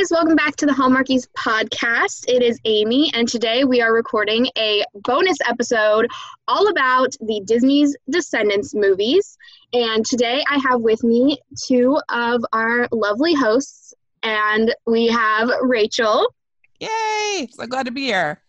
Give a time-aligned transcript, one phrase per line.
[0.00, 2.24] guys, welcome back to the Hallmarkies podcast.
[2.26, 6.08] It is Amy, and today we are recording a bonus episode
[6.48, 9.36] all about the Disney's Descendants movies.
[9.74, 13.92] And today I have with me two of our lovely hosts,
[14.22, 16.32] and we have Rachel.
[16.78, 17.48] Yay!
[17.50, 18.40] So glad to be here.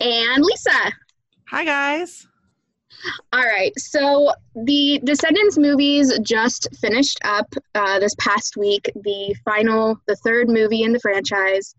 [0.00, 0.92] And Lisa.
[1.48, 2.26] Hi, guys.
[3.32, 8.90] All right, so the Descendants movies just finished up uh, this past week.
[8.94, 11.74] The final, the third movie in the franchise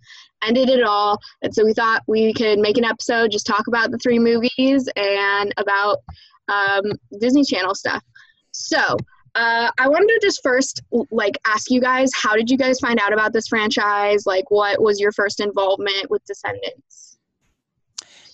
[0.46, 1.18] ended it all.
[1.42, 4.88] And so we thought we could make an episode, just talk about the three movies
[4.96, 6.00] and about
[6.48, 6.84] um,
[7.20, 8.04] Disney Channel stuff.
[8.52, 8.98] So
[9.36, 10.82] uh, I wanted to just first
[11.12, 14.26] like ask you guys, how did you guys find out about this franchise?
[14.26, 17.05] Like, what was your first involvement with Descendants?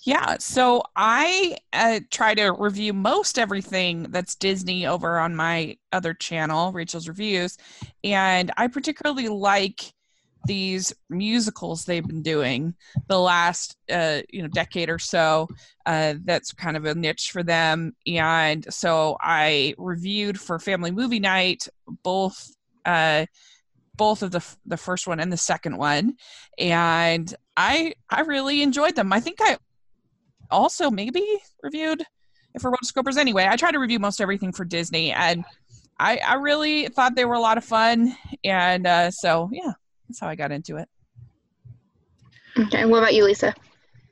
[0.04, 6.16] Yeah, so I uh, try to review most everything that's Disney over on my other
[6.16, 7.56] channel, Rachel's Reviews,
[8.04, 9.94] and I particularly like
[10.46, 12.74] these musicals they've been doing
[13.10, 15.48] the last uh, you know decade or so.
[15.86, 21.20] Uh, that's kind of a niche for them, and so I reviewed for Family Movie
[21.20, 21.68] Night
[22.04, 22.56] both.
[22.86, 23.28] Uh,
[23.98, 26.16] both of the the first one and the second one
[26.58, 29.58] and i i really enjoyed them i think i
[30.52, 31.26] also maybe
[31.64, 32.04] reviewed
[32.54, 33.18] if we're Rotoscopers.
[33.18, 35.46] Anyway, I try to review most everything for Disney, and
[36.00, 38.16] I, I really thought they were a lot of fun.
[38.44, 39.72] And uh, so, yeah,
[40.08, 40.90] that's how I got into it.
[42.58, 43.54] Okay, what about you, Lisa?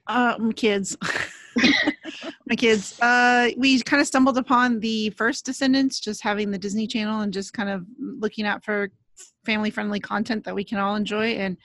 [0.07, 0.97] Uh, my kids.
[2.47, 2.99] my kids.
[3.01, 7.33] Uh, we kind of stumbled upon the first Descendants, just having the Disney Channel and
[7.33, 8.89] just kind of looking out for
[9.45, 11.31] family friendly content that we can all enjoy.
[11.31, 11.57] And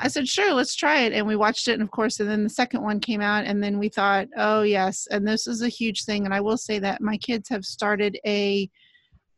[0.00, 1.12] I said, sure, let's try it.
[1.12, 1.74] And we watched it.
[1.74, 3.44] And of course, and then the second one came out.
[3.44, 5.06] And then we thought, oh, yes.
[5.10, 6.24] And this is a huge thing.
[6.24, 8.68] And I will say that my kids have started a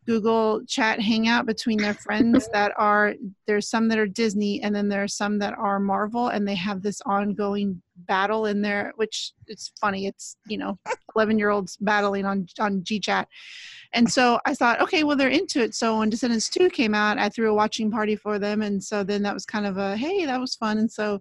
[0.07, 3.15] Google chat hangout between their friends that are,
[3.47, 6.29] there's some that are Disney and then there are some that are Marvel.
[6.29, 10.07] And they have this ongoing battle in there, which it's funny.
[10.07, 10.79] It's, you know,
[11.17, 13.29] 11 year olds battling on, on G chat.
[13.93, 15.75] And so I thought, okay, well, they're into it.
[15.75, 18.63] So when Descendants 2 came out, I threw a watching party for them.
[18.63, 20.79] And so then that was kind of a, hey, that was fun.
[20.79, 21.21] And so,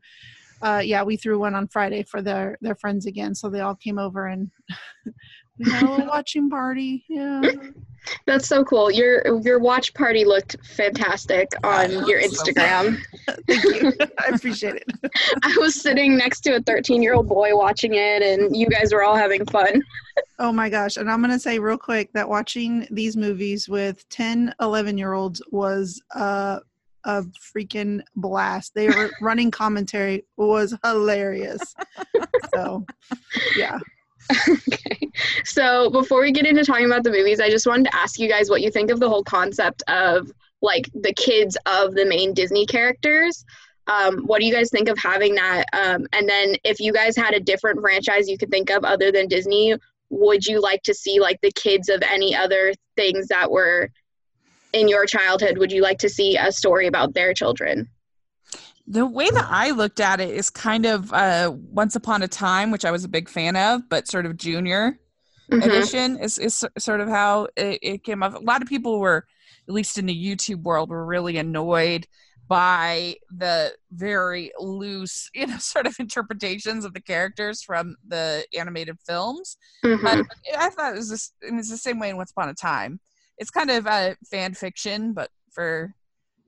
[0.61, 3.35] uh, yeah, we threw one on Friday for their, their friends again.
[3.35, 4.51] So they all came over and
[5.57, 7.05] we had a little watching party.
[7.07, 7.41] Yeah.
[8.25, 8.91] That's so cool.
[8.91, 13.01] Your your watch party looked fantastic on your Instagram.
[13.47, 13.93] Thank you.
[14.19, 15.11] I appreciate it.
[15.43, 18.93] I was sitting next to a 13 year old boy watching it, and you guys
[18.93, 19.81] were all having fun.
[20.39, 20.95] Oh my gosh.
[20.95, 25.11] And I'm going to say real quick that watching these movies with 10, 11 year
[25.11, 26.59] olds was uh,
[27.03, 28.73] a freaking blast.
[28.73, 31.75] They were running commentary was hilarious.
[32.53, 32.85] so,
[33.57, 33.79] yeah.
[34.49, 35.11] okay.
[35.43, 38.27] So before we get into talking about the movies, I just wanted to ask you
[38.27, 40.31] guys what you think of the whole concept of
[40.61, 43.45] like the kids of the main Disney characters.
[43.87, 45.65] Um, what do you guys think of having that?
[45.73, 49.11] Um, and then if you guys had a different franchise you could think of other
[49.11, 49.75] than Disney,
[50.09, 53.89] would you like to see like the kids of any other things that were
[54.73, 55.57] in your childhood?
[55.57, 57.89] Would you like to see a story about their children?
[58.87, 62.71] The way that I looked at it is kind of uh, Once Upon a Time,
[62.71, 64.99] which I was a big fan of, but sort of junior
[65.51, 65.61] mm-hmm.
[65.61, 68.35] edition is, is sort of how it, it came up.
[68.35, 69.25] A lot of people were,
[69.67, 72.05] at least in the YouTube world, were really annoyed
[72.47, 78.97] by the very loose, you know, sort of interpretations of the characters from the animated
[79.05, 79.57] films.
[79.83, 80.03] Mm-hmm.
[80.03, 80.25] But
[80.57, 82.99] I thought it was this, it was the same way in Once Upon a Time.
[83.37, 85.93] It's kind of a fan fiction, but for,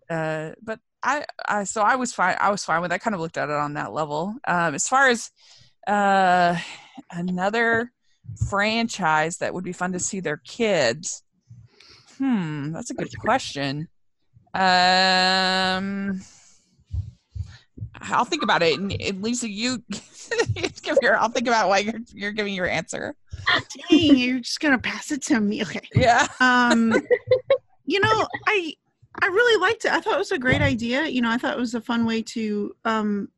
[0.09, 2.35] uh, but I, I so I was fine.
[2.37, 2.91] I was fine with.
[2.91, 2.95] It.
[2.95, 4.35] I kind of looked at it on that level.
[4.45, 5.31] Um, as far as
[5.87, 6.57] uh,
[7.11, 7.93] another
[8.49, 11.23] franchise that would be fun to see their kids.
[12.17, 13.87] Hmm, that's a good question.
[14.53, 16.19] Um,
[18.01, 18.77] I'll think about it.
[18.77, 19.81] And Lisa, you
[20.81, 21.15] give your.
[21.15, 23.15] I'll think about why you're you're giving your answer.
[23.89, 25.61] Dang, you're just gonna pass it to me.
[25.61, 25.87] Okay.
[25.95, 26.27] Yeah.
[26.41, 26.93] Um,
[27.85, 28.73] you know, I
[29.21, 29.91] I really liked it.
[29.91, 31.05] I thought it was a great idea.
[31.05, 33.29] You know, I thought it was a fun way to um,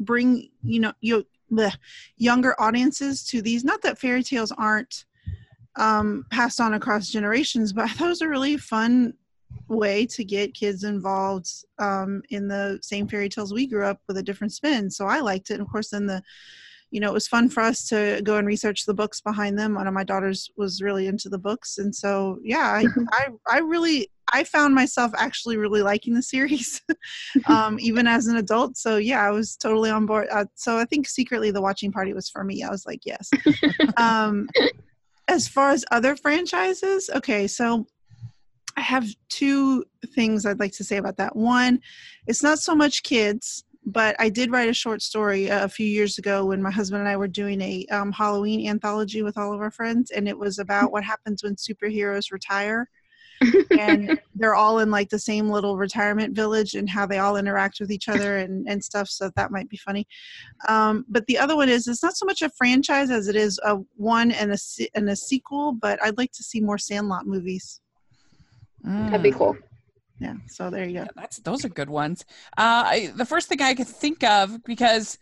[0.00, 1.72] bring you know you the
[2.16, 3.64] younger audiences to these.
[3.64, 5.04] Not that fairy tales aren't
[5.76, 9.14] um, passed on across generations, but I thought it was a really fun
[9.68, 11.48] way to get kids involved
[11.78, 14.90] um, in the same fairy tales we grew up with a different spin.
[14.90, 15.54] So I liked it.
[15.54, 16.22] And of course, then the
[16.90, 19.74] you know, it was fun for us to go and research the books behind them.
[19.74, 23.58] One of my daughters was really into the books, and so yeah, I I, I
[23.58, 26.80] really I found myself actually really liking the series,
[27.46, 28.76] um, even as an adult.
[28.76, 30.28] So yeah, I was totally on board.
[30.30, 32.62] Uh, so I think secretly the watching party was for me.
[32.62, 33.30] I was like, yes.
[33.96, 34.48] um,
[35.28, 37.86] as far as other franchises, okay, so
[38.76, 39.84] I have two
[40.14, 41.36] things I'd like to say about that.
[41.36, 41.80] One,
[42.26, 46.18] it's not so much kids, but I did write a short story a few years
[46.18, 49.60] ago when my husband and I were doing a um, Halloween anthology with all of
[49.60, 52.88] our friends, and it was about what happens when superheroes retire.
[53.78, 57.78] And they're all in like the same little retirement village and how they all interact
[57.80, 60.06] with each other and, and stuff so that might be funny
[60.68, 63.58] um, but the other one is it's not so much a franchise as it is
[63.64, 64.58] a one and a,
[64.94, 67.80] and a sequel but i'd like to see more sandlot movies
[68.84, 69.38] That'd be Mm.
[69.38, 69.56] cool.
[70.20, 72.24] yeah so there you go Yeah, that's those are good ones.
[72.56, 75.18] Uh, I, the first thing I could think of because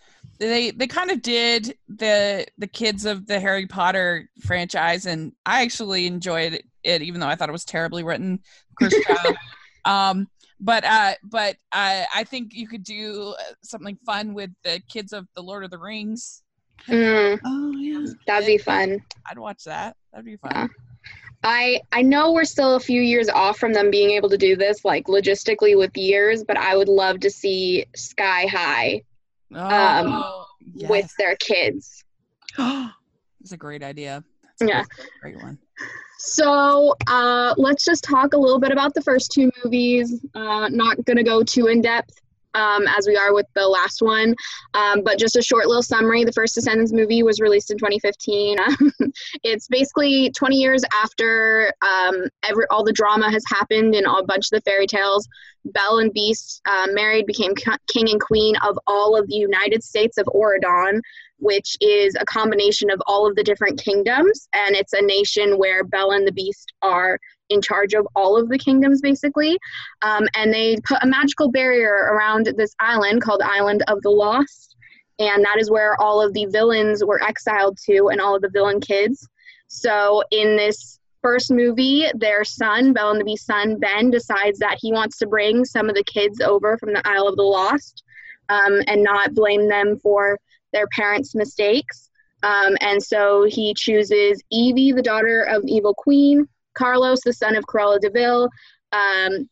[0.48, 5.62] they they kind of did the the kids of the Harry Potter franchise, and I
[5.62, 8.40] actually enjoyed it, even though I thought it was terribly written.
[8.76, 8.94] Chris
[9.84, 10.28] um,
[10.60, 15.12] but uh, but I I think you could do uh, something fun with the kids
[15.12, 16.42] of the Lord of the Rings.
[16.88, 19.00] Mm, oh yeah that'd be fun.
[19.30, 19.96] I'd watch that.
[20.12, 20.50] That'd be fun.
[20.54, 20.66] Yeah.
[21.44, 24.56] I I know we're still a few years off from them being able to do
[24.56, 29.02] this, like logistically with years, but I would love to see Sky High
[29.56, 31.14] Oh, with yes.
[31.18, 32.04] their kids.
[33.40, 34.22] It's a great idea.
[34.44, 34.84] That's Yeah.
[34.94, 35.58] great, great one.
[36.18, 40.24] So uh, let's just talk a little bit about the first two movies.
[40.36, 42.21] Uh, not going to go too in depth
[42.54, 44.34] um, as we are with the last one,
[44.74, 46.24] um, but just a short little summary.
[46.24, 48.56] The first Descendants movie was released in 2015.
[49.42, 54.46] it's basically 20 years after um, every, all the drama has happened in a bunch
[54.46, 55.28] of the fairy tales.
[55.64, 60.18] Belle and Beast uh, married, became king and queen of all of the United States
[60.18, 61.00] of Auradon,
[61.38, 64.48] which is a combination of all of the different kingdoms.
[64.52, 67.18] And it's a nation where Belle and the Beast are
[67.52, 69.58] in charge of all of the kingdoms, basically.
[70.02, 74.76] Um, and they put a magical barrier around this island called Island of the Lost.
[75.18, 78.50] And that is where all of the villains were exiled to and all of the
[78.50, 79.28] villain kids.
[79.68, 84.78] So in this first movie, their son, Belle and the Beast's son, Ben, decides that
[84.80, 88.02] he wants to bring some of the kids over from the Isle of the Lost
[88.48, 90.38] um, and not blame them for
[90.72, 92.10] their parents' mistakes.
[92.42, 97.64] Um, and so he chooses Evie, the daughter of evil queen, Carlos, the son of
[97.66, 98.48] Cruella de Vil,
[98.92, 99.48] um,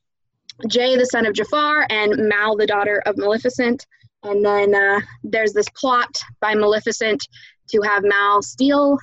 [0.69, 3.87] Jay, the son of Jafar, and Mal, the daughter of Maleficent.
[4.23, 7.27] And then uh, there's this plot by Maleficent
[7.71, 8.99] to have Mal steal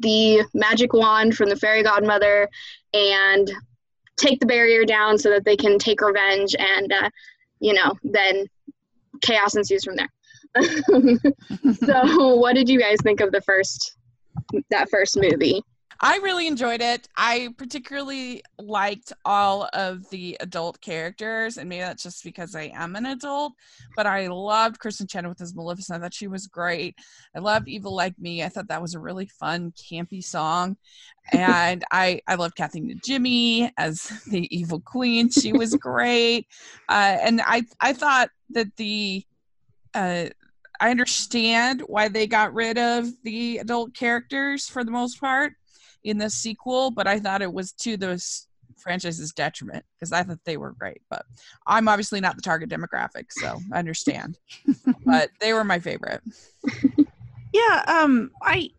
[0.00, 2.48] the magic wand from the fairy godmother
[2.92, 3.50] and
[4.16, 7.08] take the barrier down so that they can take revenge and uh,
[7.60, 8.46] you know then
[9.20, 10.10] chaos ensues from there
[11.74, 13.96] so what did you guys think of the first
[14.70, 15.62] that first movie
[16.04, 17.08] I really enjoyed it.
[17.16, 22.94] I particularly liked all of the adult characters, and maybe that's just because I am
[22.94, 23.54] an adult.
[23.96, 25.96] But I loved Kristin Chenoweth as Maleficent.
[25.96, 26.94] I thought she was great.
[27.34, 30.76] I loved "Evil Like Me." I thought that was a really fun, campy song,
[31.32, 35.30] and I I loved Kathy Najimy as the evil queen.
[35.30, 36.48] She was great,
[36.90, 39.24] uh, and I I thought that the
[39.94, 40.26] uh,
[40.80, 45.54] I understand why they got rid of the adult characters for the most part
[46.04, 48.22] in the sequel, but I thought it was to the
[48.76, 51.00] franchise's detriment because I thought they were great.
[51.10, 51.24] But
[51.66, 54.38] I'm obviously not the target demographic, so I understand.
[55.04, 56.22] but they were my favorite.
[57.52, 58.70] Yeah, um, I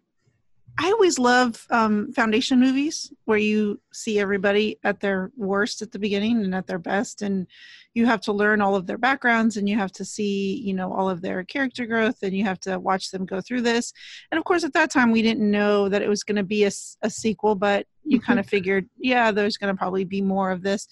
[0.78, 6.00] I always love um, foundation movies where you see everybody at their worst at the
[6.00, 7.48] beginning and at their best, and
[7.94, 10.92] you have to learn all of their backgrounds and you have to see, you know,
[10.92, 13.94] all of their character growth, and you have to watch them go through this.
[14.32, 16.66] And of course, at that time, we didn't know that it was going to be
[16.66, 20.62] a sequel, but you kind of figured, yeah, there's going to probably be more of
[20.62, 20.88] this.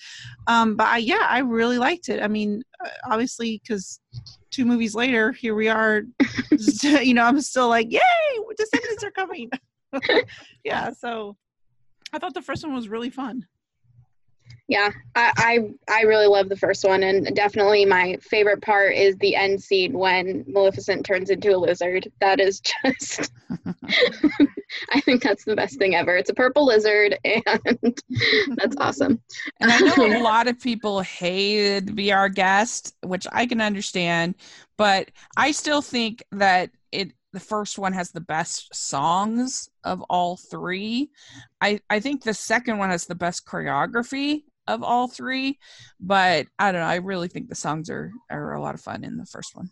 [0.48, 2.24] Um, but I, yeah, I really liked it.
[2.24, 4.00] I mean, uh, obviously, because
[4.50, 6.04] two movies later, here we are.
[6.82, 8.02] you know, I'm still like, yay,
[8.58, 9.50] Descendants are coming.
[10.64, 11.36] yeah, so
[12.12, 13.46] I thought the first one was really fun.
[14.68, 15.32] yeah I,
[15.90, 19.62] I i really love the first one and definitely my favorite part is the end
[19.62, 22.10] scene when maleficent turns into a lizard.
[22.22, 23.32] That is just
[24.92, 26.16] i think that's the best thing ever.
[26.16, 28.02] It's a purple lizard and
[28.56, 29.22] that's awesome.
[29.60, 34.36] And I know a lot of people hated Our Guest, which I can understand,
[34.78, 40.38] but I still think that it the first one has the best songs of all
[40.38, 41.10] three.
[41.60, 45.60] I, I think the second one has the best choreography of all three,
[46.00, 46.88] but I don't know.
[46.88, 49.70] I really think the songs are, are a lot of fun in the first one.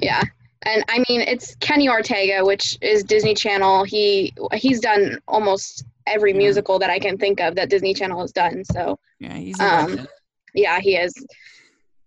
[0.00, 0.22] Yeah.
[0.62, 3.84] And I mean it's Kenny Ortega, which is Disney Channel.
[3.84, 6.38] He he's done almost every Yeah.
[6.38, 8.64] musical that I can think of that Disney Channel has done.
[8.72, 10.06] So Yeah, he's Um,
[10.54, 11.12] yeah, he is.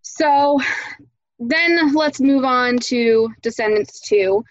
[0.01, 0.59] So
[1.39, 4.43] then let's move on to Descendants 2.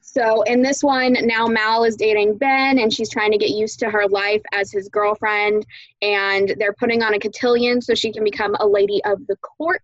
[0.00, 3.78] so in this one, now Mal is dating Ben and she's trying to get used
[3.80, 5.64] to her life as his girlfriend.
[6.02, 9.82] And they're putting on a cotillion so she can become a lady of the court.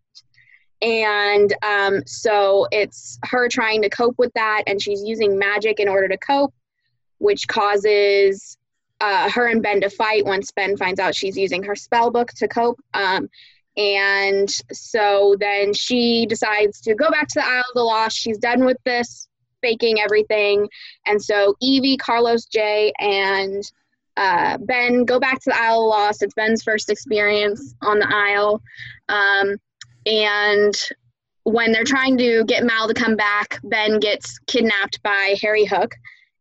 [0.83, 4.62] And um, so it's her trying to cope with that.
[4.67, 6.55] And she's using magic in order to cope,
[7.19, 8.57] which causes
[9.00, 12.31] uh, her and Ben to fight once Ben finds out she's using her spell book
[12.33, 12.81] to cope.
[12.95, 13.29] Um,
[13.81, 18.19] and so then she decides to go back to the Isle of the Lost.
[18.19, 19.27] She's done with this
[19.63, 20.69] faking everything.
[21.07, 23.63] And so Evie, Carlos Jay, and
[24.19, 26.23] uh, Ben go back to the Isle of the Lost.
[26.23, 28.61] It's Ben's first experience on the Isle.
[29.09, 29.57] Um,
[30.05, 30.75] and
[31.45, 35.95] when they're trying to get Mal to come back, Ben gets kidnapped by Harry Hook.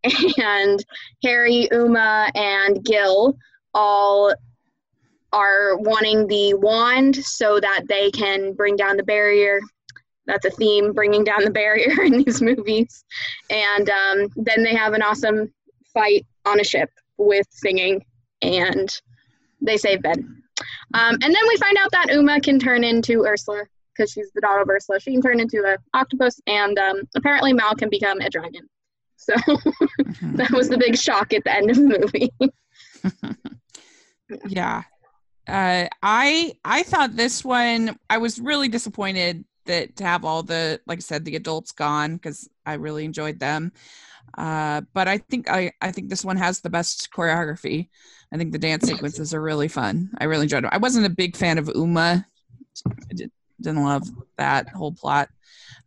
[0.38, 0.84] And
[1.24, 3.38] Harry, Uma, and Gil
[3.74, 4.34] all
[5.33, 9.59] are wanting the wand so that they can bring down the barrier.
[10.25, 13.03] That's a theme bringing down the barrier in these movies.
[13.50, 15.53] And um, then they have an awesome
[15.93, 18.03] fight on a ship with singing
[18.41, 18.89] and
[19.62, 20.43] they save ben.
[20.93, 24.41] Um, and then we find out that uma can turn into ursula because she's the
[24.41, 25.00] daughter of ursula.
[25.00, 28.67] She can turn into an octopus and um, apparently mal can become a dragon.
[29.15, 30.36] So mm-hmm.
[30.38, 32.31] that was the big shock at the end of the movie.
[34.48, 34.83] Yeah
[35.50, 40.79] uh, I I thought this one I was really disappointed that to have all the
[40.88, 43.72] like I said the adults gone because I really enjoyed them.
[44.38, 47.89] Uh, but I think I I think this one has the best choreography.
[48.32, 50.12] I think the dance sequences are really fun.
[50.20, 50.70] I really enjoyed it.
[50.72, 52.25] I wasn't a big fan of Uma.
[52.88, 54.03] I did, didn't love
[54.38, 55.29] that whole plot.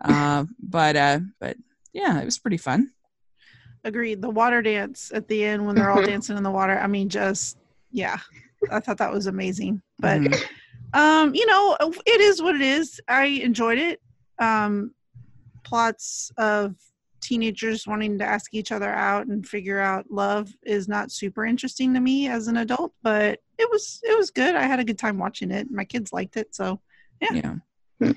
[0.01, 1.57] Uh, but uh, but
[1.93, 2.91] yeah, it was pretty fun.
[3.85, 4.23] Agreed.
[4.23, 6.79] The water dance at the end when they're all dancing in the water.
[6.79, 7.59] I mean, just
[7.91, 8.19] yeah,
[8.71, 9.83] I thought that was amazing.
[9.99, 10.43] But mm-hmm
[10.95, 13.01] um, you know, it is what it is.
[13.09, 14.01] I enjoyed it.
[14.39, 14.95] Um,
[15.65, 16.75] plots of
[17.21, 21.95] teenagers wanting to ask each other out and figure out love is not super interesting
[21.95, 24.55] to me as an adult, but it was it was good.
[24.55, 25.71] I had a good time watching it.
[25.71, 26.81] My kids liked it, so
[27.21, 27.59] yeah.
[28.01, 28.13] Yeah.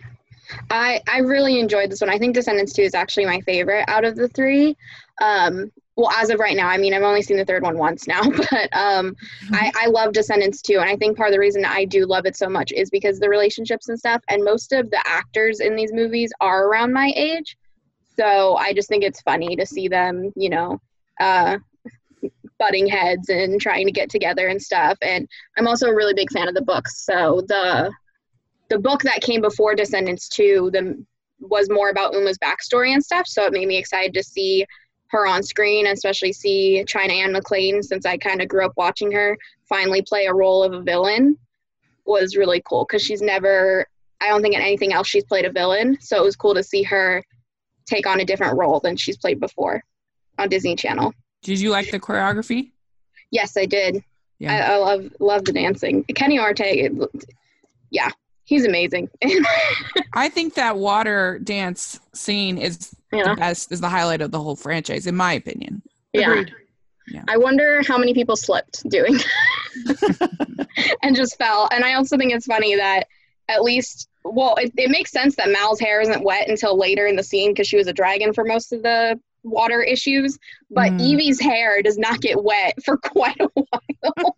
[0.69, 2.09] I I really enjoyed this one.
[2.09, 4.75] I think Descendants 2 is actually my favorite out of the three.
[5.21, 8.07] Um, well as of right now i mean i've only seen the third one once
[8.07, 8.21] now
[8.51, 9.15] but um
[9.51, 12.25] I, I love descendants too and i think part of the reason i do love
[12.25, 15.75] it so much is because the relationships and stuff and most of the actors in
[15.75, 17.57] these movies are around my age
[18.17, 20.79] so i just think it's funny to see them you know
[21.19, 21.57] uh
[22.57, 26.31] butting heads and trying to get together and stuff and i'm also a really big
[26.31, 27.91] fan of the books so the
[28.69, 31.05] the book that came before descendants 2 the
[31.39, 34.65] was more about uma's backstory and stuff so it made me excited to see
[35.15, 39.11] her on screen, especially see China Anne McClain, since I kind of grew up watching
[39.13, 41.37] her finally play a role of a villain,
[42.05, 43.85] was really cool because she's never,
[44.21, 45.97] I don't think in anything else she's played a villain.
[46.01, 47.23] So it was cool to see her
[47.85, 49.81] take on a different role than she's played before
[50.37, 51.13] on Disney Channel.
[51.43, 52.71] Did you like the choreography?
[53.31, 54.03] Yes, I did.
[54.39, 54.53] Yeah.
[54.53, 56.03] I, I love love the dancing.
[56.15, 57.07] Kenny Ortega,
[57.89, 58.11] yeah,
[58.45, 59.09] he's amazing.
[60.13, 63.29] I think that water dance scene is yeah.
[63.29, 65.81] the best, is the highlight of the whole franchise, in my opinion.
[66.13, 66.43] Yeah.
[67.07, 67.23] yeah.
[67.27, 69.17] I wonder how many people slipped doing
[71.01, 71.67] and just fell.
[71.71, 73.07] And I also think it's funny that
[73.49, 77.15] at least, well, it, it makes sense that Mal's hair isn't wet until later in
[77.15, 80.37] the scene because she was a dragon for most of the water issues.
[80.71, 81.13] But mm.
[81.13, 84.35] Evie's hair does not get wet for quite a while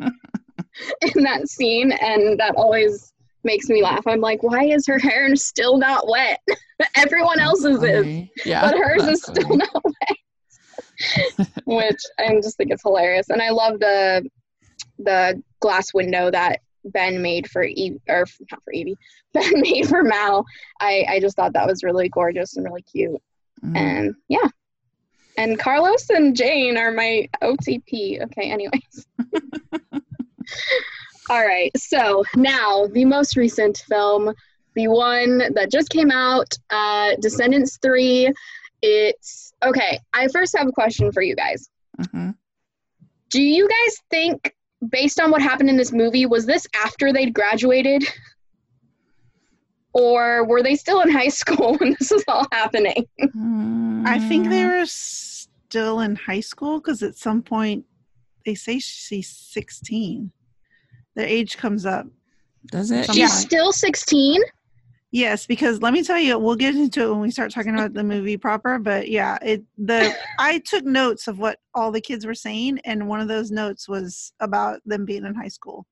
[1.15, 1.91] in that scene.
[1.91, 3.13] And that always
[3.47, 4.05] makes me laugh.
[4.05, 6.39] I'm like, why is her hair still not wet?
[6.95, 9.57] Everyone else's is, yeah, but hers is still funny.
[9.57, 11.47] not wet.
[11.65, 14.29] Which I just think it's hilarious, and I love the
[14.99, 18.97] the glass window that Ben made for Evie, or not for Evie,
[19.33, 20.45] Ben made for Mal.
[20.79, 23.21] I I just thought that was really gorgeous and really cute,
[23.63, 23.75] mm.
[23.75, 24.47] and yeah.
[25.39, 28.23] And Carlos and Jane are my OTP.
[28.23, 29.05] Okay, anyways.
[31.29, 34.33] All right, so now the most recent film,
[34.75, 38.31] the one that just came out, uh, Descendants 3.
[38.81, 39.99] It's okay.
[40.13, 41.67] I first have a question for you guys.
[41.99, 42.29] Mm-hmm.
[43.29, 44.55] Do you guys think,
[44.89, 48.03] based on what happened in this movie, was this after they'd graduated?
[49.91, 53.05] Or were they still in high school when this was all happening?
[54.05, 57.83] I think they were still in high school because at some point
[58.45, 60.31] they say she's 16
[61.17, 62.07] the age comes up.
[62.67, 63.07] Does it?
[63.07, 63.27] She's yeah.
[63.27, 64.41] still 16?
[65.11, 67.93] Yes, because let me tell you, we'll get into it when we start talking about
[67.93, 68.77] the movie proper.
[68.77, 73.07] But yeah, it the I took notes of what all the kids were saying, and
[73.07, 75.87] one of those notes was about them being in high school.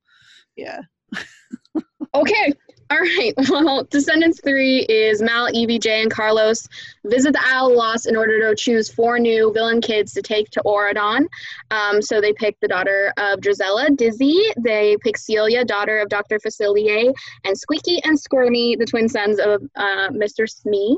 [0.56, 0.82] Yeah.
[2.14, 2.54] okay,
[2.92, 3.34] All right.
[3.50, 6.68] Well, Descendants 3 is Mal, Evie, Jay, and Carlos
[7.06, 10.50] visit the Isle of Lost in order to choose four new villain kids to take
[10.52, 11.26] to Auradon.
[11.72, 14.40] Um, so they pick the daughter of Drizella, Dizzy.
[14.58, 16.40] They pick Celia, daughter of Dr.
[16.40, 17.14] Facilier,
[17.44, 20.48] and Squeaky and Squirmy, the twin sons of uh, Mr.
[20.50, 20.98] Smee.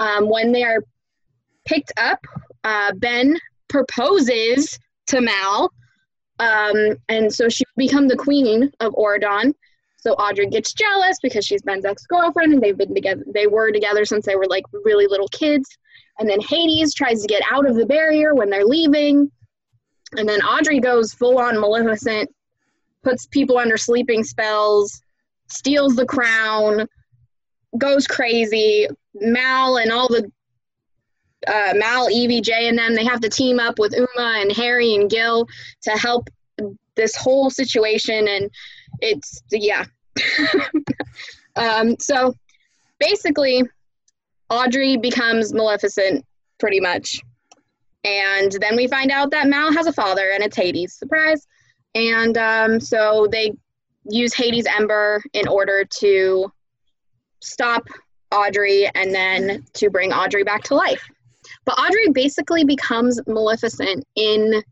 [0.00, 0.82] Um, when they are
[1.64, 2.18] picked up,
[2.64, 5.72] uh, Ben proposes to Mal.
[6.38, 9.54] Um, and so she become the queen of Auradon.
[10.02, 14.04] So Audrey gets jealous because she's Ben's ex-girlfriend and they've been together they were together
[14.04, 15.68] since they were like really little kids.
[16.18, 19.30] And then Hades tries to get out of the barrier when they're leaving.
[20.16, 22.28] And then Audrey goes full on Maleficent,
[23.04, 25.00] puts people under sleeping spells,
[25.46, 26.88] steals the crown,
[27.78, 28.88] goes crazy.
[29.14, 30.28] Mal and all the
[31.46, 34.96] uh, Mal, Evie, Jay, and them, they have to team up with Uma and Harry
[34.96, 35.46] and Gil
[35.82, 36.28] to help
[36.96, 38.26] this whole situation.
[38.26, 38.50] And
[39.00, 39.84] it's, yeah.
[41.56, 42.34] um, so
[42.98, 43.62] basically,
[44.50, 46.24] Audrey becomes Maleficent
[46.58, 47.20] pretty much.
[48.04, 50.94] And then we find out that Mal has a father, and it's Hades.
[50.94, 51.46] Surprise.
[51.94, 53.52] And um, so they
[54.04, 56.52] use Hades' Ember in order to
[57.40, 57.84] stop
[58.32, 61.02] Audrey and then to bring Audrey back to life.
[61.64, 64.62] But Audrey basically becomes Maleficent in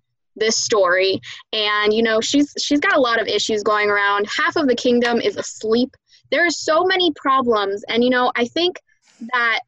[0.40, 1.20] this story
[1.52, 4.74] and you know she's she's got a lot of issues going around half of the
[4.74, 5.96] kingdom is asleep
[6.30, 8.76] there are so many problems and you know i think
[9.32, 9.60] that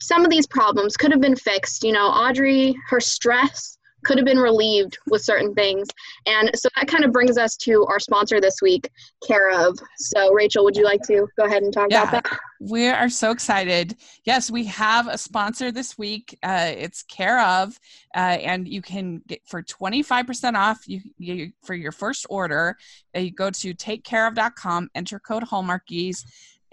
[0.00, 4.24] some of these problems could have been fixed you know audrey her stress could have
[4.24, 5.88] been relieved with certain things.
[6.26, 8.88] And so that kind of brings us to our sponsor this week,
[9.26, 9.76] Care of.
[9.98, 12.38] So, Rachel, would you like to go ahead and talk yeah, about that?
[12.60, 13.96] We are so excited.
[14.24, 16.38] Yes, we have a sponsor this week.
[16.42, 17.78] Uh, it's Care of,
[18.14, 22.76] uh, and you can get for 25% off you, you for your first order.
[23.14, 26.24] Uh, you go to takecareof.com, enter code Hallmarkies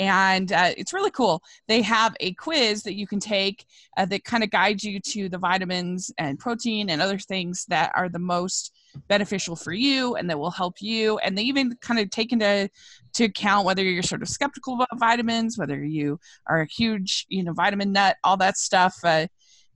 [0.04, 1.42] and uh, it's really cool.
[1.68, 3.66] They have a quiz that you can take
[3.98, 7.92] uh, that kind of guides you to the vitamins and protein and other things that
[7.96, 8.74] are the most
[9.08, 11.18] beneficial for you and that will help you.
[11.20, 12.70] And they even kind of take into
[13.14, 17.44] to account whether you're sort of skeptical about vitamins, whether you are a huge, you
[17.44, 18.96] know, vitamin nut, all that stuff.
[19.04, 19.28] Uh,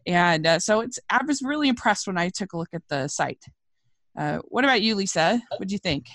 [0.05, 3.07] and uh, so it's I was really impressed when I took a look at the
[3.07, 3.43] site.
[4.17, 5.41] Uh, what about you, Lisa?
[5.57, 6.07] What do you think?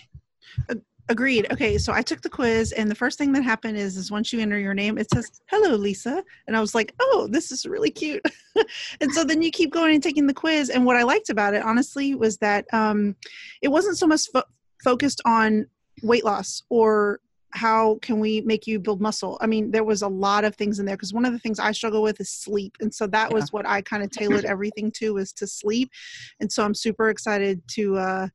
[1.09, 1.51] Agreed.
[1.53, 4.33] Okay, so I took the quiz, and the first thing that happened is, is once
[4.33, 7.67] you enter your name, it says "Hello, Lisa," and I was like, "Oh, this is
[7.67, 8.25] really cute."
[9.01, 11.55] and so then you keep going and taking the quiz, and what I liked about
[11.55, 13.17] it, honestly, was that um,
[13.63, 14.45] it wasn't so much fo-
[14.85, 15.67] focused on
[16.03, 19.37] weight loss or how can we make you build muscle.
[19.41, 21.59] I mean, there was a lot of things in there because one of the things
[21.59, 23.35] I struggle with is sleep, and so that yeah.
[23.35, 25.91] was what I kind of tailored everything to was to sleep,
[26.41, 27.97] and so I'm super excited to.
[27.99, 28.29] Uh,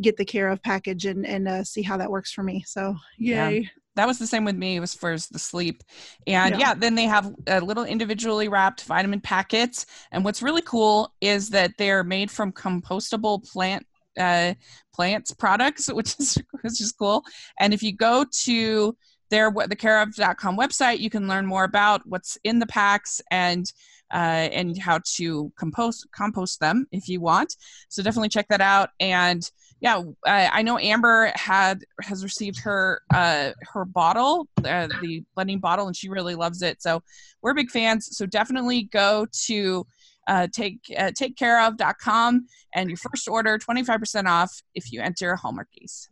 [0.00, 2.64] get the care of package and and uh, see how that works for me.
[2.66, 3.60] So yay.
[3.60, 3.68] Yeah.
[3.96, 4.76] That was the same with me.
[4.76, 5.82] It was for the sleep,
[6.24, 9.86] and yeah, yeah then they have a little individually wrapped vitamin packets.
[10.12, 13.84] And what's really cool is that they're made from compostable plant
[14.16, 14.54] uh,
[14.94, 17.24] plants products, which is which is cool.
[17.58, 18.96] And if you go to
[19.30, 23.70] their the careof.com website, you can learn more about what's in the packs and
[24.12, 27.56] uh, and how to compost compost them if you want.
[27.88, 28.90] So definitely check that out.
[29.00, 29.48] And
[29.80, 35.60] yeah, I, I know Amber had has received her uh, her bottle, uh, the blending
[35.60, 36.82] bottle, and she really loves it.
[36.82, 37.02] So
[37.42, 38.16] we're big fans.
[38.16, 39.86] So definitely go to
[40.26, 46.08] uh, take uh, takecareof.com and your first order 25% off if you enter Hallmarkies.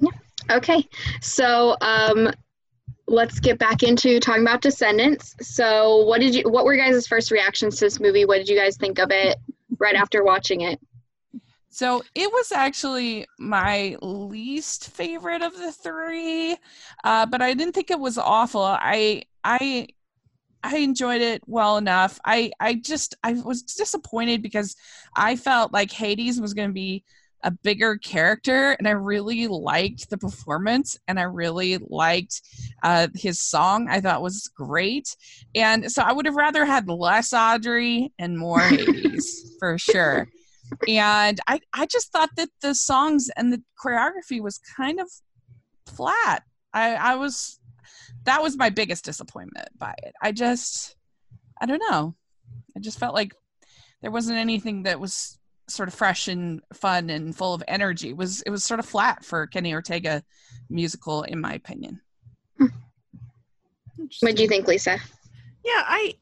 [0.00, 0.10] Yeah.
[0.50, 0.86] Okay.
[1.20, 2.30] So um,
[3.06, 5.36] let's get back into talking about Descendants.
[5.40, 6.42] So what did you?
[6.50, 8.24] What were guys' first reactions to this movie?
[8.24, 9.36] What did you guys think of it
[9.78, 10.80] right after watching it?
[11.70, 16.56] So it was actually my least favorite of the three,
[17.04, 18.62] uh, but I didn't think it was awful.
[18.62, 19.86] I I
[20.62, 22.18] I enjoyed it well enough.
[22.24, 24.74] I I just I was disappointed because
[25.14, 27.04] I felt like Hades was going to be
[27.42, 32.42] a bigger character and i really liked the performance and i really liked
[32.82, 35.16] uh, his song i thought was great
[35.54, 40.28] and so i would have rather had less audrey and more hades for sure
[40.88, 45.08] and I, I just thought that the songs and the choreography was kind of
[45.86, 46.42] flat.
[46.72, 47.58] I, I was
[48.24, 50.14] that was my biggest disappointment by it.
[50.22, 50.96] I just
[51.60, 52.14] I don't know.
[52.76, 53.34] I just felt like
[54.02, 58.10] there wasn't anything that was sort of fresh and fun and full of energy.
[58.10, 60.22] It was it was sort of flat for Kenny Ortega
[60.68, 62.00] musical in my opinion.
[62.58, 62.66] Hmm.
[64.20, 64.98] What do you think, Lisa?
[65.64, 66.14] Yeah, I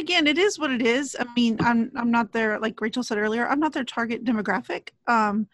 [0.00, 1.16] again, it is what it is.
[1.18, 3.46] I mean, I'm I'm not there like Rachel said earlier.
[3.46, 4.88] I'm not their target demographic.
[5.06, 5.46] Um,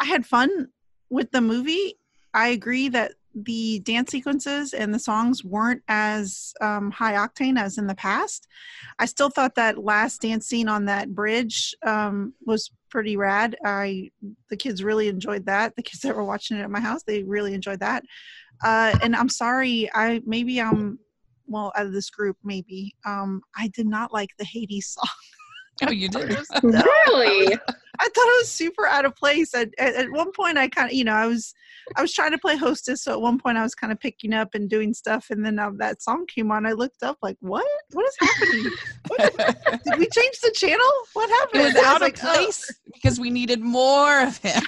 [0.00, 0.68] I had fun
[1.10, 1.98] with the movie.
[2.34, 7.78] I agree that the dance sequences and the songs weren't as um, high octane as
[7.78, 8.48] in the past.
[8.98, 13.56] I still thought that last dance scene on that bridge um, was pretty rad.
[13.64, 14.10] I
[14.48, 15.76] the kids really enjoyed that.
[15.76, 18.04] The kids that were watching it at my house, they really enjoyed that.
[18.64, 20.98] Uh, and I'm sorry, I maybe I'm
[21.50, 22.36] well out of this group.
[22.44, 25.08] Maybe um, I did not like the Hades song.
[25.86, 26.36] Oh, you did.
[26.62, 27.58] Really?
[28.02, 29.54] I thought it was super out of place.
[29.54, 31.52] At, at, at one point, I kind of, you know, I was,
[31.96, 33.02] I was trying to play hostess.
[33.02, 35.58] So at one point, I was kind of picking up and doing stuff, and then
[35.58, 36.64] uh, that song came on.
[36.64, 37.66] I looked up, like, what?
[37.92, 38.72] What is happening?
[39.08, 39.84] What?
[39.84, 40.90] Did we change the channel?
[41.12, 41.62] What happened?
[41.62, 42.34] It was I out of like, oh.
[42.34, 44.62] place because we needed more of him.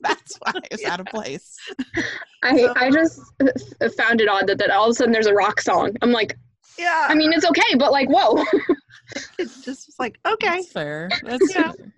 [0.02, 1.56] That's why it's was out of place.
[2.42, 3.20] I I just
[3.96, 5.94] found it odd that, that all of a sudden there's a rock song.
[6.02, 6.36] I'm like,
[6.78, 8.42] Yeah, I mean, it's okay, but like, whoa.
[9.38, 11.10] it just was like, okay, That's fair.
[11.22, 11.72] That's Yeah.
[11.72, 11.92] fair.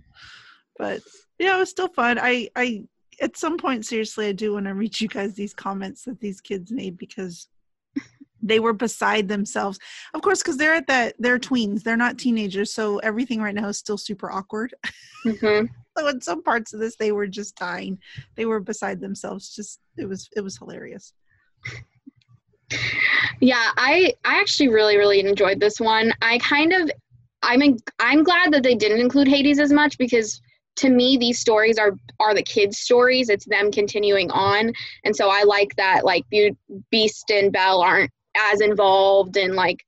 [0.79, 1.01] but
[1.39, 2.19] yeah, it was still fun.
[2.21, 2.85] I, I,
[3.21, 6.41] at some point, seriously, I do want to read you guys these comments that these
[6.41, 7.47] kids made because
[8.43, 9.79] they were beside themselves.
[10.15, 13.69] Of course, because they're at that, they're tweens, they're not teenagers, so everything right now
[13.69, 14.75] is still super awkward.
[15.25, 15.69] Mhm.
[15.97, 17.99] So in some parts of this, they were just dying.
[18.37, 19.55] They were beside themselves.
[19.55, 21.13] Just it was, it was hilarious.
[23.41, 26.13] Yeah, I I actually really really enjoyed this one.
[26.23, 26.91] I kind of
[27.43, 27.61] I'm
[27.99, 30.41] I'm glad that they didn't include Hades as much because
[30.77, 33.29] to me these stories are are the kids' stories.
[33.29, 34.73] It's them continuing on,
[35.05, 36.57] and so I like that like Be-
[36.91, 38.11] Beast and Belle aren't
[38.53, 39.85] as involved and like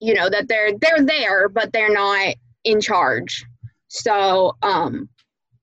[0.00, 2.34] you know that they're they're there but they're not
[2.64, 3.44] in charge.
[3.88, 5.08] So um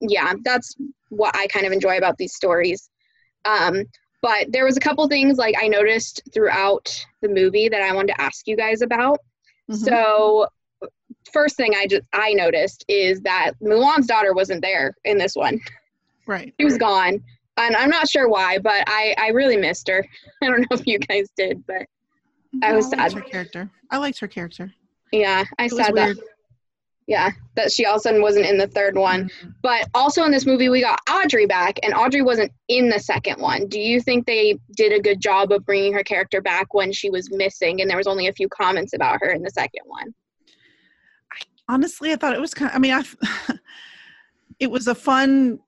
[0.02, 0.76] yeah, that's
[1.10, 2.90] what I kind of enjoy about these stories.
[3.46, 3.84] Um,
[4.22, 6.90] but there was a couple things like I noticed throughout
[7.22, 9.20] the movie that I wanted to ask you guys about.
[9.70, 9.76] Mhm.
[9.78, 10.48] So
[11.32, 15.60] first thing I just I noticed is that Mulan's daughter wasn't there in this one.
[16.28, 16.54] right.
[16.60, 17.24] She was gone.
[17.58, 20.06] And I'm not sure why, but I, I really missed her.
[20.44, 21.84] I don't know if you guys did, but
[22.64, 23.14] I was liked sad.
[23.14, 23.70] her character.
[23.92, 24.74] I liked her character.
[25.12, 26.18] yeah, I It weird.
[26.18, 26.24] that.
[27.08, 29.26] Yeah, that she all of a sudden wasn't in the third one.
[29.26, 29.50] Mm-hmm.
[29.62, 33.40] But also in this movie, we got Audrey back, and Audrey wasn't in the second
[33.40, 33.68] one.
[33.68, 37.12] Do you think they did a good job of bringing her character back when she
[37.12, 40.14] was missing, and there was only a few comments about her in the second one?
[41.68, 43.04] honestly i thought it was kind of i mean i
[44.60, 45.60] it was a fun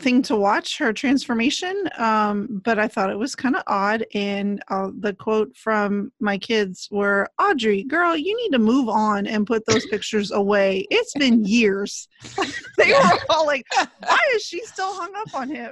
[0.00, 4.62] thing to watch her transformation um but i thought it was kind of odd and
[4.68, 9.46] uh, the quote from my kids were audrey girl you need to move on and
[9.46, 12.08] put those pictures away it's been years
[12.78, 15.70] they were all like why is she still hung up on him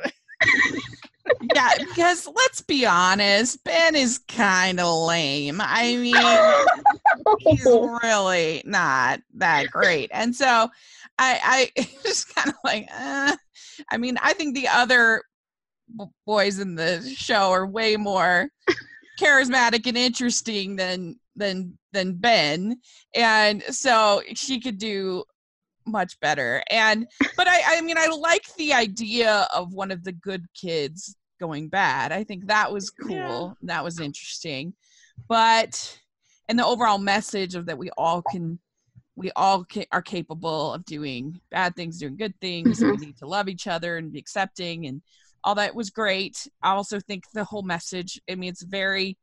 [1.55, 5.61] Yeah, because let's be honest, Ben is kind of lame.
[5.63, 6.15] I mean,
[7.41, 7.65] he's
[8.03, 10.11] really not that great.
[10.13, 10.69] And so
[11.19, 13.37] I I just kind of like uh,
[13.91, 15.23] I mean, I think the other
[15.97, 18.49] b- boys in the show are way more
[19.21, 22.77] charismatic and interesting than than than Ben.
[23.15, 25.25] And so she could do
[25.87, 26.63] much better.
[26.71, 31.17] And but I I mean I like the idea of one of the good kids
[31.41, 32.13] going bad.
[32.13, 33.15] I think that was cool.
[33.15, 33.51] Yeah.
[33.63, 34.75] That was interesting.
[35.29, 35.99] But
[36.49, 38.59] and the overall message of that we all can
[39.19, 43.27] we all ca- are capable of doing bad things doing good things we need to
[43.27, 45.03] love each other and be accepting and
[45.45, 46.47] all that was great.
[46.63, 49.17] I also think the whole message i mean it's very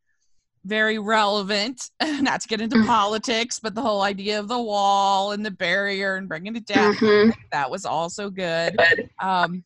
[0.66, 1.78] very relevant
[2.28, 2.88] not to get into Mm.
[2.88, 6.94] politics but the whole idea of the wall and the barrier and bringing it down.
[6.96, 7.34] Mhm.
[7.52, 8.76] that was also good.
[9.22, 9.64] Um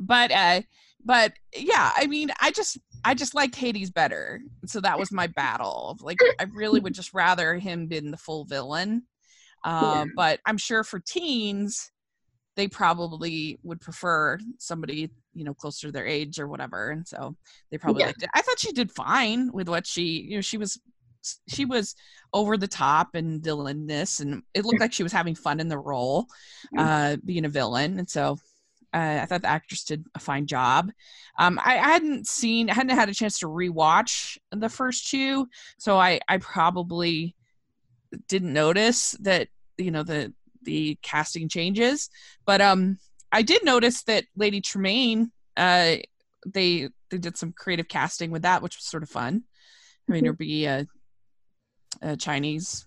[0.00, 0.62] but uh
[1.04, 4.40] but yeah i mean i just i just liked hades better.
[4.66, 8.44] So that was my battle like i really would just rather him been the full
[8.44, 9.02] villain
[9.64, 10.02] Yeah.
[10.02, 11.90] um but i'm sure for teens
[12.56, 17.36] they probably would prefer somebody you know closer to their age or whatever and so
[17.70, 18.06] they probably Yeah.
[18.06, 20.80] liked it i thought she did fine with what she you know she was
[21.48, 21.94] she was
[22.32, 25.78] over the top and villainous and it looked like she was having fun in the
[25.78, 26.26] role
[26.78, 28.38] uh being a villain and so
[28.92, 30.90] uh, I thought the actress did a fine job.
[31.38, 35.46] Um, I, I hadn't seen, I hadn't had a chance to rewatch the first two,
[35.78, 37.36] so I, I probably
[38.28, 42.10] didn't notice that you know the the casting changes.
[42.44, 42.98] But um,
[43.32, 45.96] I did notice that Lady Tremaine, uh,
[46.46, 49.44] they they did some creative casting with that, which was sort of fun.
[50.08, 50.86] I mean, her be a,
[52.02, 52.86] a Chinese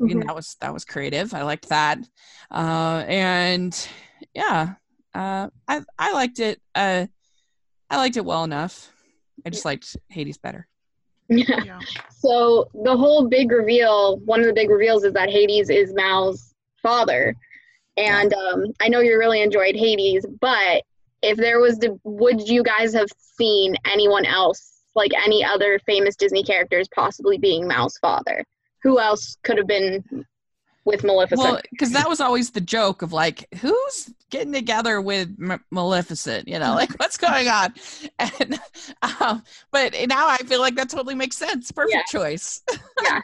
[0.00, 1.34] you know, that was that was creative.
[1.34, 1.98] I liked that,
[2.50, 3.88] uh, and
[4.34, 4.74] yeah,
[5.14, 6.60] uh, I I liked it.
[6.74, 7.06] Uh,
[7.90, 8.90] I liked it well enough.
[9.46, 10.66] I just liked Hades better.
[11.28, 11.64] Yeah.
[11.64, 11.80] yeah.
[12.10, 16.54] So the whole big reveal, one of the big reveals is that Hades is Mal's
[16.82, 17.34] father.
[17.96, 20.82] And um, I know you really enjoyed Hades, but
[21.22, 26.16] if there was the, would you guys have seen anyone else, like any other famous
[26.16, 28.44] Disney characters, possibly being Mal's father?
[28.82, 30.04] Who else could have been
[30.84, 31.40] with Maleficent?
[31.40, 36.48] Well, because that was always the joke of like, who's getting together with M- Maleficent?
[36.48, 37.74] You know, like what's going on?
[38.18, 38.60] And
[39.20, 41.70] um, but now I feel like that totally makes sense.
[41.72, 42.62] Perfect choice.
[43.02, 43.20] Yeah,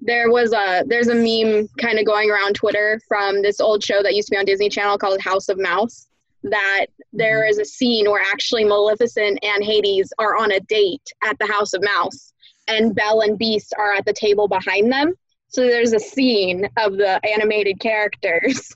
[0.00, 4.02] there was a there's a meme kind of going around Twitter from this old show
[4.02, 6.08] that used to be on Disney Channel called House of Mouse.
[6.42, 11.38] That there is a scene where actually Maleficent and Hades are on a date at
[11.38, 12.34] the House of Mouse,
[12.68, 15.14] and Belle and Beast are at the table behind them.
[15.54, 18.72] So there's a scene of the animated characters